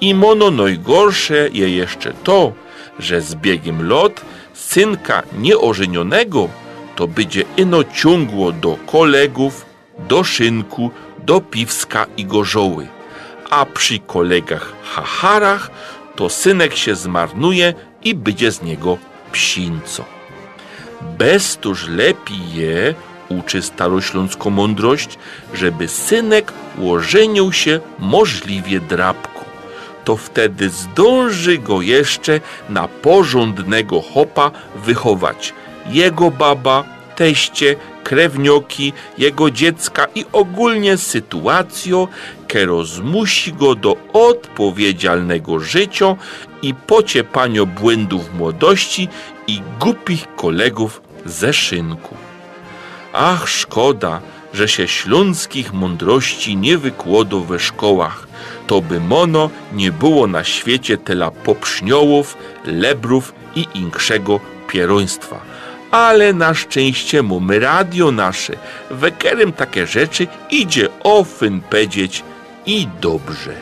[0.01, 2.53] I mono najgorsze je jeszcze to,
[2.99, 4.21] że z biegiem lot
[4.55, 6.49] synka nieożenionego
[6.97, 9.67] to będzie ino ciągło do kolegów,
[10.09, 12.87] do szynku, do piwska i gorzoły.
[13.51, 15.71] A przy kolegach hacharach
[16.17, 17.75] to synek się zmarnuje
[18.05, 18.99] i będzie z niego
[19.33, 20.16] psinco.
[21.19, 22.95] Bez tuż lepiej je,
[23.29, 25.19] uczy starośląską mądrość,
[25.55, 29.45] żeby synek łożenił się możliwie drapko.
[30.05, 35.53] To wtedy zdąży go jeszcze na porządnego chopa wychować.
[35.91, 36.85] Jego baba,
[37.17, 37.77] teście,
[38.07, 42.09] krewnioki, jego dziecka i ogólnie sytuacją,
[42.49, 46.17] kero zmusi go do odpowiedzialnego życia
[46.63, 49.09] i pociepania błędów młodości
[49.47, 52.15] i głupich kolegów ze szynku.
[53.13, 54.21] Ach, szkoda,
[54.55, 58.29] że się śląskich mądrości nie wykłodo we szkołach.
[58.67, 65.41] To by mono nie było na świecie tela popszniołów, lebrów i inkszego pieroństwa.
[65.97, 68.53] Ale na szczęście mamy radio nasze.
[68.91, 72.23] Wekerem takie rzeczy idzie ofyn powiedzieć
[72.67, 73.55] i dobrze.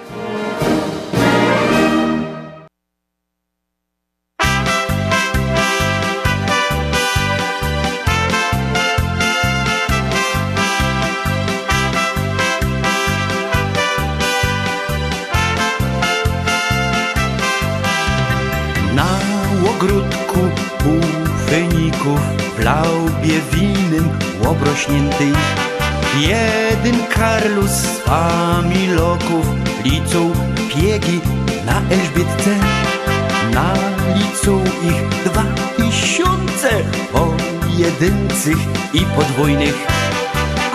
[38.95, 39.86] I podwójnych.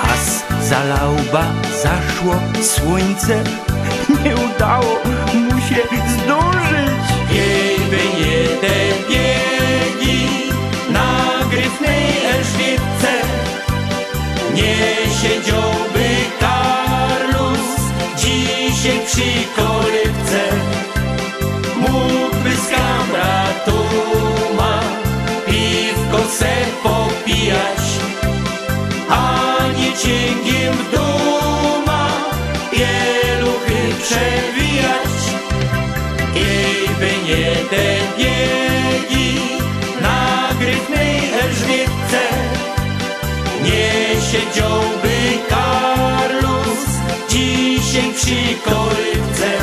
[0.03, 1.45] As za lauba
[1.83, 3.43] zaszło słońce
[4.23, 4.99] Nie udało
[5.33, 7.05] mu się zdążyć.
[7.31, 8.75] Jej by nie te
[9.09, 10.51] biegi
[10.89, 13.11] na gryfnej Elżbietce
[14.53, 14.75] Nie
[15.21, 16.09] siedziałby
[16.39, 17.69] Karlus
[18.17, 20.41] dzisiaj przy kolebce.
[21.75, 24.08] Mógłby z kamratuma
[34.09, 35.19] przewijać.
[36.35, 37.85] Jej by nie te
[38.17, 39.41] biegi
[40.01, 42.21] na gryfnej Elżbietce.
[43.63, 45.17] Nie siedziałby
[45.49, 46.85] Karlus
[47.29, 49.58] dzisiaj przy kolybce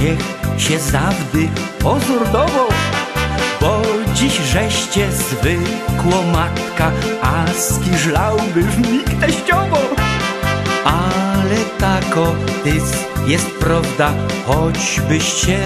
[0.00, 0.18] niech
[0.60, 2.68] się zawdy pozordowo,
[3.60, 3.82] bo
[4.14, 6.90] dziś żeście zwykło matka,
[7.22, 9.78] a skiżlałby w mig teściowo.
[10.84, 12.34] Ale tako
[12.64, 14.12] tys jest prawda,
[14.46, 15.58] choćbyście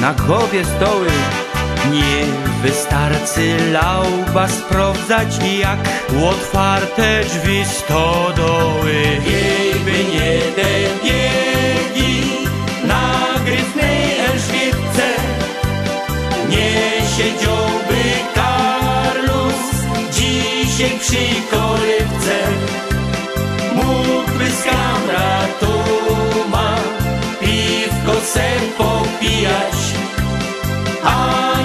[0.00, 1.08] na głowie stoły.
[1.90, 2.24] Nie
[2.62, 5.78] wystarczy lauba sprawdzać, jak
[6.30, 8.92] otwarte drzwi stodoły.
[9.26, 10.62] Jej by nie te
[11.04, 11.41] biegi
[28.32, 29.76] se popijać,
[31.04, 31.16] a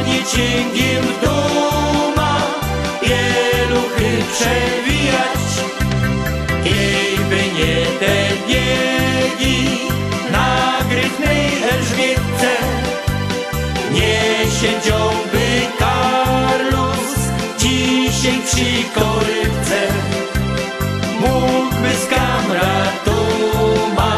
[0.07, 2.35] nie cięgiem duma
[3.01, 5.41] pieluchy przewijać.
[6.63, 8.15] Kiejby nie te
[8.47, 9.61] biegi
[10.31, 10.47] na
[10.89, 12.51] gryfnej Elżbietce,
[13.91, 14.21] nie
[14.59, 15.45] siedziałby
[15.79, 17.07] Karlus
[17.59, 19.79] dzisiaj przy kolebce.
[21.19, 24.11] Mógłby z kamratuma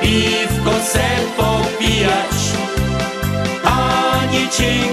[0.00, 1.06] piwko se
[1.36, 1.71] popijać,
[3.64, 4.91] a nie cięgiem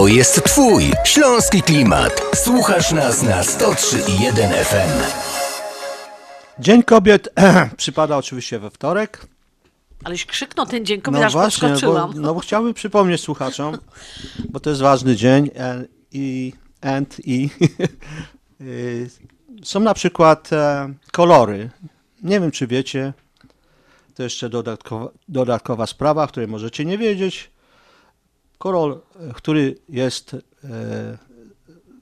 [0.00, 2.22] To jest Twój śląski klimat.
[2.34, 5.02] Słuchasz nas na 103,1 FM.
[6.58, 7.28] Dzień Kobiet
[7.76, 9.26] przypada oczywiście we wtorek.
[10.04, 13.78] Aleś krzyknął ten dzień kobiet, No aż właśnie, bo, no bo chciałbym przypomnieć słuchaczom,
[14.48, 15.50] bo to jest ważny dzień
[16.12, 17.50] i, and, i
[18.60, 19.10] y,
[19.62, 21.70] są na przykład e, kolory.
[22.22, 23.12] Nie wiem, czy wiecie,
[24.14, 27.50] to jeszcze dodatkowa, dodatkowa sprawa, której możecie nie wiedzieć.
[28.64, 29.00] Kolor,
[29.34, 30.38] który jest e,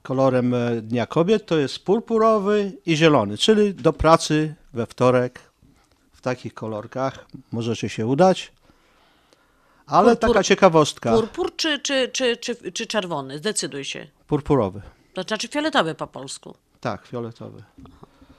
[0.03, 5.41] kolorem e, Dnia Kobiet, to jest purpurowy i zielony, czyli do pracy we wtorek
[6.13, 8.53] w takich kolorkach możecie się udać.
[9.87, 13.39] Ale Purpur- taka ciekawostka, Purpur czy, czy, czy, czy, czy czerwony?
[13.39, 14.07] Zdecyduj się.
[14.27, 14.81] purpurowy,
[15.15, 16.55] To znaczy fioletowy po polsku.
[16.81, 17.63] tak, fioletowy.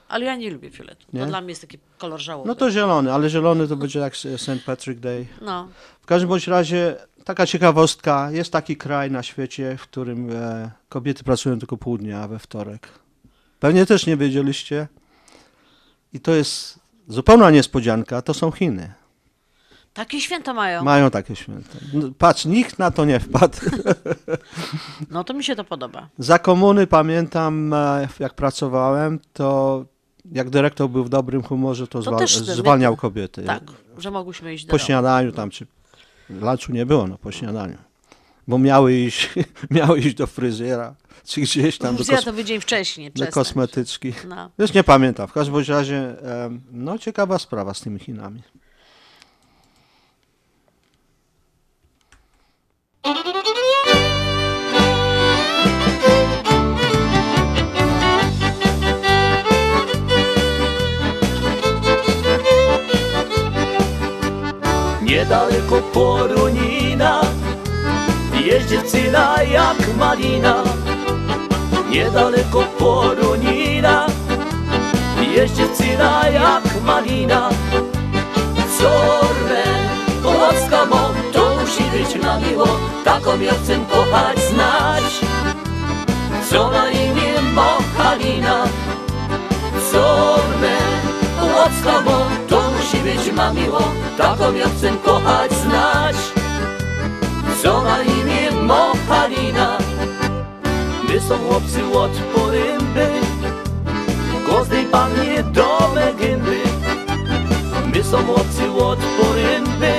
[0.07, 1.05] Ale ja nie lubię fioletu.
[1.13, 1.19] Nie?
[1.21, 2.47] To dla mnie jest taki kolor żałoby.
[2.47, 4.51] No to zielony, ale zielony to będzie jak St.
[4.65, 5.27] Patrick Day.
[5.41, 5.67] No.
[6.01, 6.95] W każdym bądź razie
[7.29, 12.27] taka ciekawostka, jest taki kraj na świecie, w którym e, kobiety pracują tylko pół dnia
[12.27, 12.89] we wtorek.
[13.59, 14.87] Pewnie też nie wiedzieliście.
[16.13, 18.93] I to jest zupełna niespodzianka, to są Chiny.
[19.93, 20.83] Takie święta mają.
[20.83, 21.69] Mają takie święta.
[21.93, 23.57] No, patrz, nikt na to nie wpadł.
[25.11, 26.09] No to mi się to podoba.
[26.17, 29.85] Za komuny pamiętam, e, jak pracowałem, to
[30.31, 33.43] jak dyrektor był w dobrym humorze, to, To zwal- też zwalniał kobiety.
[33.43, 33.63] Tak,
[33.97, 34.85] że mogłyśmy iść do Po domu.
[34.85, 35.67] śniadaniu tam, czy
[36.29, 37.77] lunchu nie było, no po śniadaniu.
[38.47, 39.29] Bo miały iść,
[39.71, 44.13] miały iść do fryzjera, czy gdzieś tam do, kos- wcześniej, do kosmetyczki.
[44.27, 44.51] No.
[44.57, 45.27] Już nie pamiętam.
[45.27, 46.15] W każdym razie,
[46.71, 48.41] no ciekawa sprawa z tymi Chinami.
[65.09, 67.21] Niedaleko Porunina
[68.45, 70.63] Jest dziewczyna jak malina.
[71.89, 74.07] Niedaleko Porunina
[75.35, 77.49] Jest dziewczyna jak malina.
[78.79, 79.63] Zorne,
[80.23, 82.67] Polska mo To musi być na miło.
[83.03, 85.03] Taką ja chcę kochać, znać.
[86.49, 88.63] Co na imię ma Halina.
[89.91, 90.77] Zorne,
[91.39, 92.58] Polska mo To
[93.09, 93.81] być ma miło
[94.17, 96.15] Taką ja chcę kochać, znać.
[97.63, 99.77] Co na imię ma Halina
[101.09, 103.07] My są chłopcy od poręby
[104.47, 106.59] Każdej pannie dome gęby.
[107.93, 109.93] My są chłopcy od poręby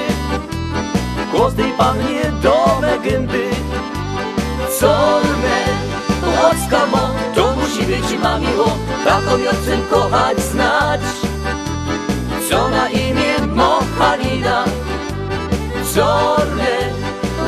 [1.32, 3.50] Każdej pannie dome gęby.
[4.80, 5.58] Zorne,
[6.42, 10.99] łaska mo To musi być ma miło Taką ja chcę kochać, znać
[12.50, 14.64] Co na imię mo Halina
[15.94, 16.72] Zorne,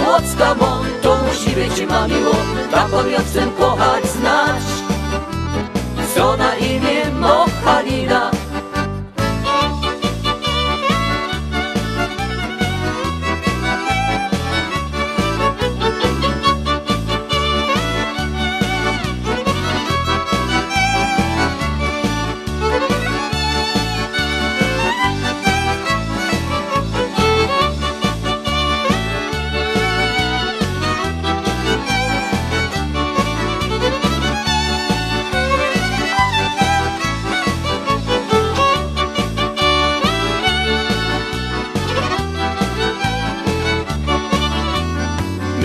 [0.06, 2.34] łocka mo, to musi być ma miło
[2.70, 4.62] Taką chcę kochać, znać
[6.14, 8.11] Co na imię Mochalina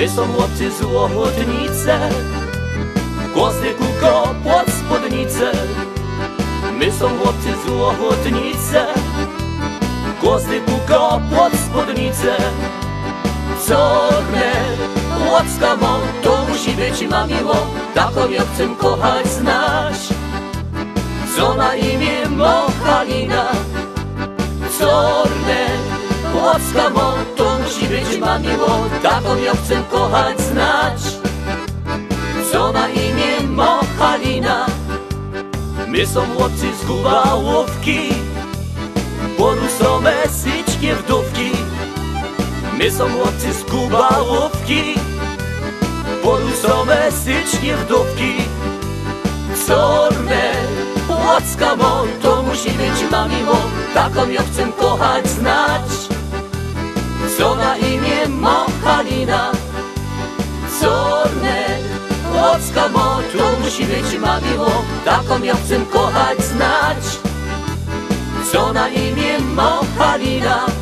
[0.08, 2.10] My są chłopcy złotnice
[3.34, 5.52] Głosy kuko pod spódnicę
[6.80, 8.86] My są chłopcy złotnice
[10.22, 12.36] Głosy kuko pod spódnicę
[13.68, 14.54] Czorne
[15.32, 17.56] Łocka mo, to musi być ma miło
[17.94, 19.98] Taką ja chcę kochać, znać
[21.38, 23.46] Co na imię Mochalina
[24.80, 25.97] Czorne
[26.38, 31.02] Łocka mo, to musi być ma miło Taką ja chcę kochać, znać.
[32.52, 34.66] Co na imię Mochalina?
[35.88, 38.00] My są chłopcy z Gubałówki
[39.38, 41.52] Porusome syczkie wdówki.
[42.78, 44.84] My są chłopcy z Gubałówki
[46.24, 48.34] Porusome syczkie wdówki.
[49.68, 50.54] Czorne
[51.10, 53.56] Łocka mo, to musi być ma miło
[53.94, 56.17] Taką ja chcę kochać, znać
[57.38, 59.52] co na imię Mochalina
[60.82, 61.80] Czorne
[62.34, 64.72] Łocka mo, to musi być ma miło
[65.06, 67.04] Taką ja chcę kochać, znać.
[68.52, 70.77] Co na imię Mochalina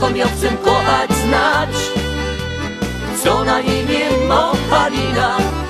[0.00, 1.70] Taką ja chcę kochać, znać?
[3.24, 5.63] Co na imię Mochalina Już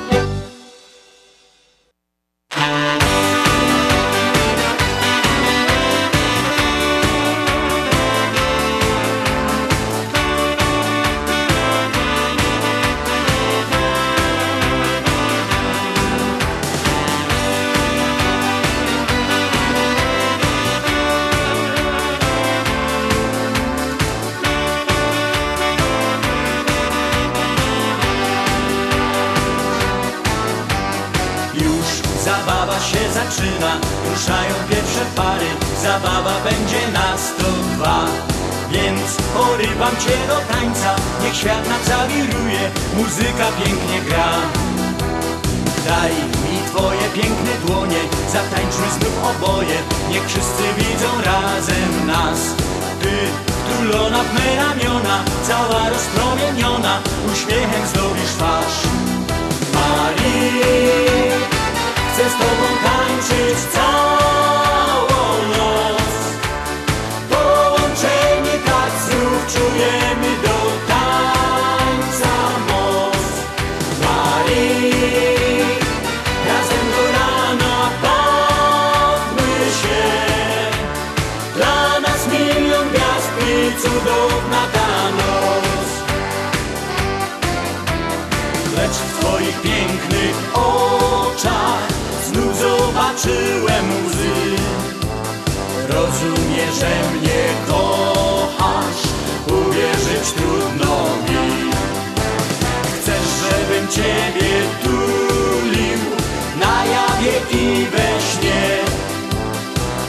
[107.55, 108.65] i we śnie.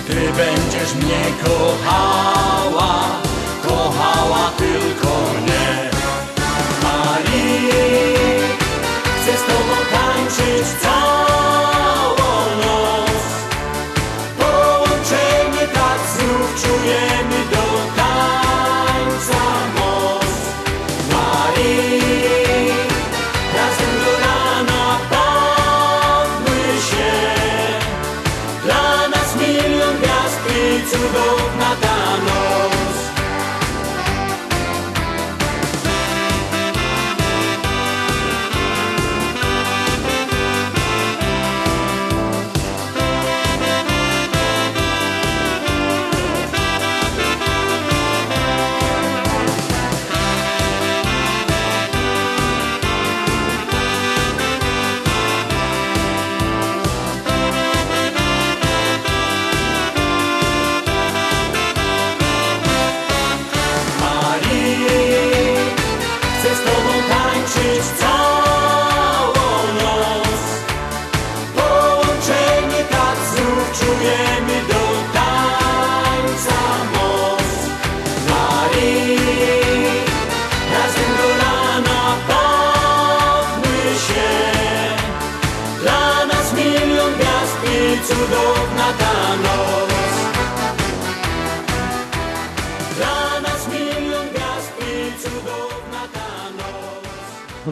[0.08, 2.96] Ty będziesz mnie kochała,
[3.68, 5.08] kochała tylko
[5.42, 5.90] mnie.
[6.84, 8.40] Marii,
[9.22, 11.05] chcę z tobą tańczyć całą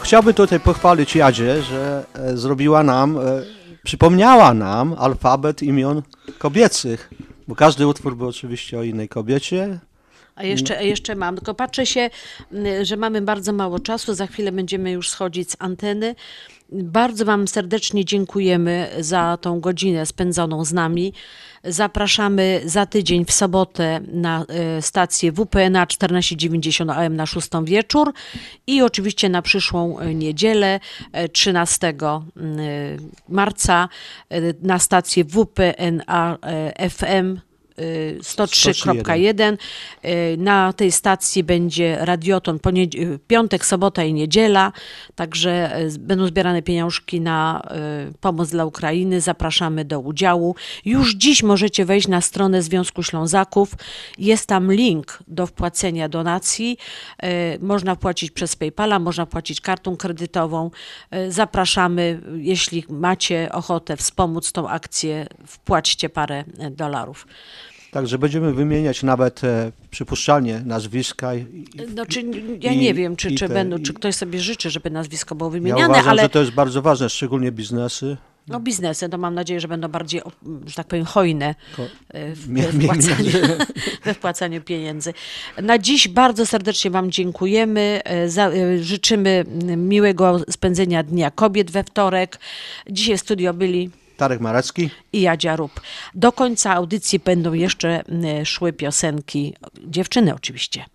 [0.04, 3.22] chciałbym tutaj pochwalić Jadzie, że e, zrobiła nam, e,
[3.84, 6.02] przypomniała nam alfabet imion
[6.38, 7.10] kobiecych,
[7.48, 9.80] bo każdy utwór był oczywiście o innej kobiecie.
[10.36, 12.10] A jeszcze, a jeszcze mam, tylko patrzę się,
[12.82, 16.16] że mamy bardzo mało czasu, za chwilę będziemy już schodzić z anteny.
[16.74, 21.14] Bardzo Wam serdecznie dziękujemy za tą godzinę spędzoną z nami.
[21.64, 28.14] Zapraszamy za tydzień w sobotę na e, stację WPNA 1490 AM na 6 wieczór
[28.68, 30.80] i oczywiście na przyszłą e, niedzielę
[31.12, 32.24] e, 13 m, e,
[33.30, 33.90] marca
[34.62, 36.38] na stację WPNA
[36.90, 39.58] FM 103.1.
[40.06, 44.72] Y, Na tej stacji będzie radioton y, piątek, sobota i niedziela,
[45.16, 47.64] także y, będą zbierane pieniążki na
[48.22, 49.22] pomoc dla Ukrainy.
[49.22, 50.56] Zapraszamy do udziału.
[50.86, 53.72] Już dziś możecie wejść na stronę Związku Ślązaków.
[54.18, 56.78] Jest tam link do wpłacenia donacji.
[57.60, 60.72] Można płacić przez PayPala, można płacić kartą kredytową.
[61.30, 67.28] Zapraszamy, jeśli macie ochotę wspomóc tą akcję, wpłaćcie parę dolarów.
[67.94, 71.36] Także będziemy wymieniać nawet e, przypuszczalnie nazwiska.
[71.36, 72.24] I, i, Znaczy,
[72.62, 75.50] ja i- nie wiem, czy, czy, te- będą, czy ktoś sobie życzy, żeby nazwisko było
[75.50, 78.18] ja wymieniane, uważam, ale że to jest bardzo ważne, szczególnie biznesy.
[78.48, 80.22] no, biznesy, to mam nadzieję, że będą bardziej,
[80.66, 81.56] że tak powiem, hojne
[82.10, 83.32] e, w, we, wpłacaniu,
[84.06, 85.14] we wpłacaniu pieniędzy.
[85.62, 88.02] Na dziś bardzo serdecznie Wam dziękujemy.
[88.04, 89.46] e, Za, życzymy
[89.78, 92.40] miłego spędzenia Dnia Kobiet we wtorek.
[92.90, 93.90] Dzisiaj w studio byli
[94.24, 94.90] Tarek Marecki.
[95.14, 95.82] i Jadzia Rób.
[96.16, 99.54] Do końca audycji będą jeszcze m, szły piosenki,
[99.88, 100.86] dziewczyny oczywiście.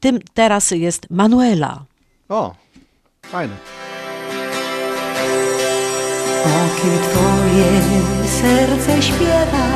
[0.00, 1.84] Tym teraz jest Manuela.
[2.28, 2.54] O,
[3.22, 3.54] fajne.
[6.44, 7.66] O kim twoje
[8.40, 9.66] serce śpiewa?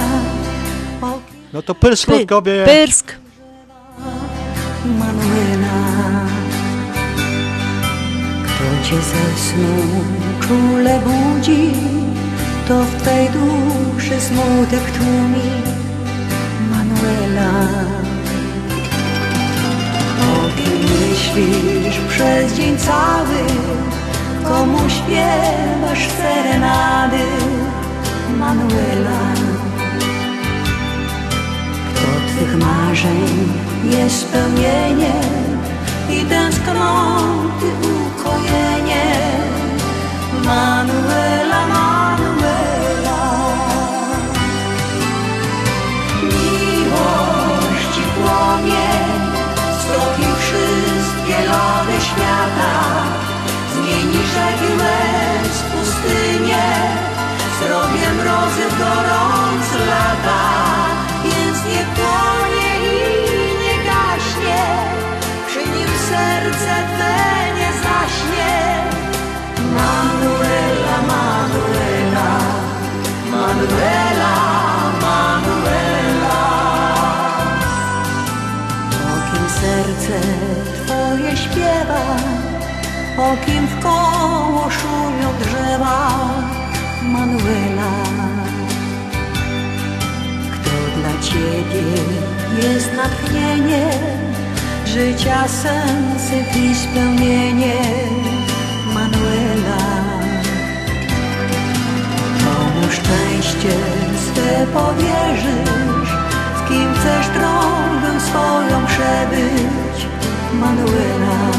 [1.53, 2.65] No to Pyrsk Py- Krótkowie.
[2.67, 3.13] Pyrsk.
[4.99, 5.83] Manuela
[8.45, 10.05] Kto cię ze snu
[10.41, 11.71] czule budzi
[12.73, 15.51] To w twej duszy smutek tłumi
[16.71, 17.53] Manuela
[20.21, 23.41] O kim myślisz przez dzień cały
[24.45, 27.25] Komu śpiewasz serenady
[28.39, 29.23] Manuela
[31.95, 33.53] Kto twych marzeń
[33.91, 35.15] jest spełnienie
[36.11, 39.33] i tęsknoty ukojenie.
[40.45, 41.02] Manuela,
[73.63, 74.35] Manuela,
[75.03, 76.41] Manuela.
[79.11, 80.19] O kim serce
[80.85, 82.07] twoje śpiewa,
[83.19, 86.09] o kim w koło szumią drzewa,
[87.03, 87.93] Manuela.
[90.53, 91.85] Kto dla ciebie
[92.63, 93.91] jest natchnienie,
[94.87, 97.83] życia sensy i spełnienie,
[103.13, 103.77] szczęście
[104.17, 106.13] swe powierzysz,
[106.59, 110.07] z kim chcesz drogę swoją przebyć,
[110.61, 111.53] Manuela.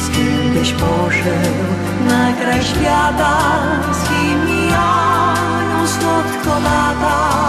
[0.00, 1.68] Z kim byś poszedł
[2.08, 3.38] na kraj świata,
[3.92, 7.41] z kim mijają słodko lata,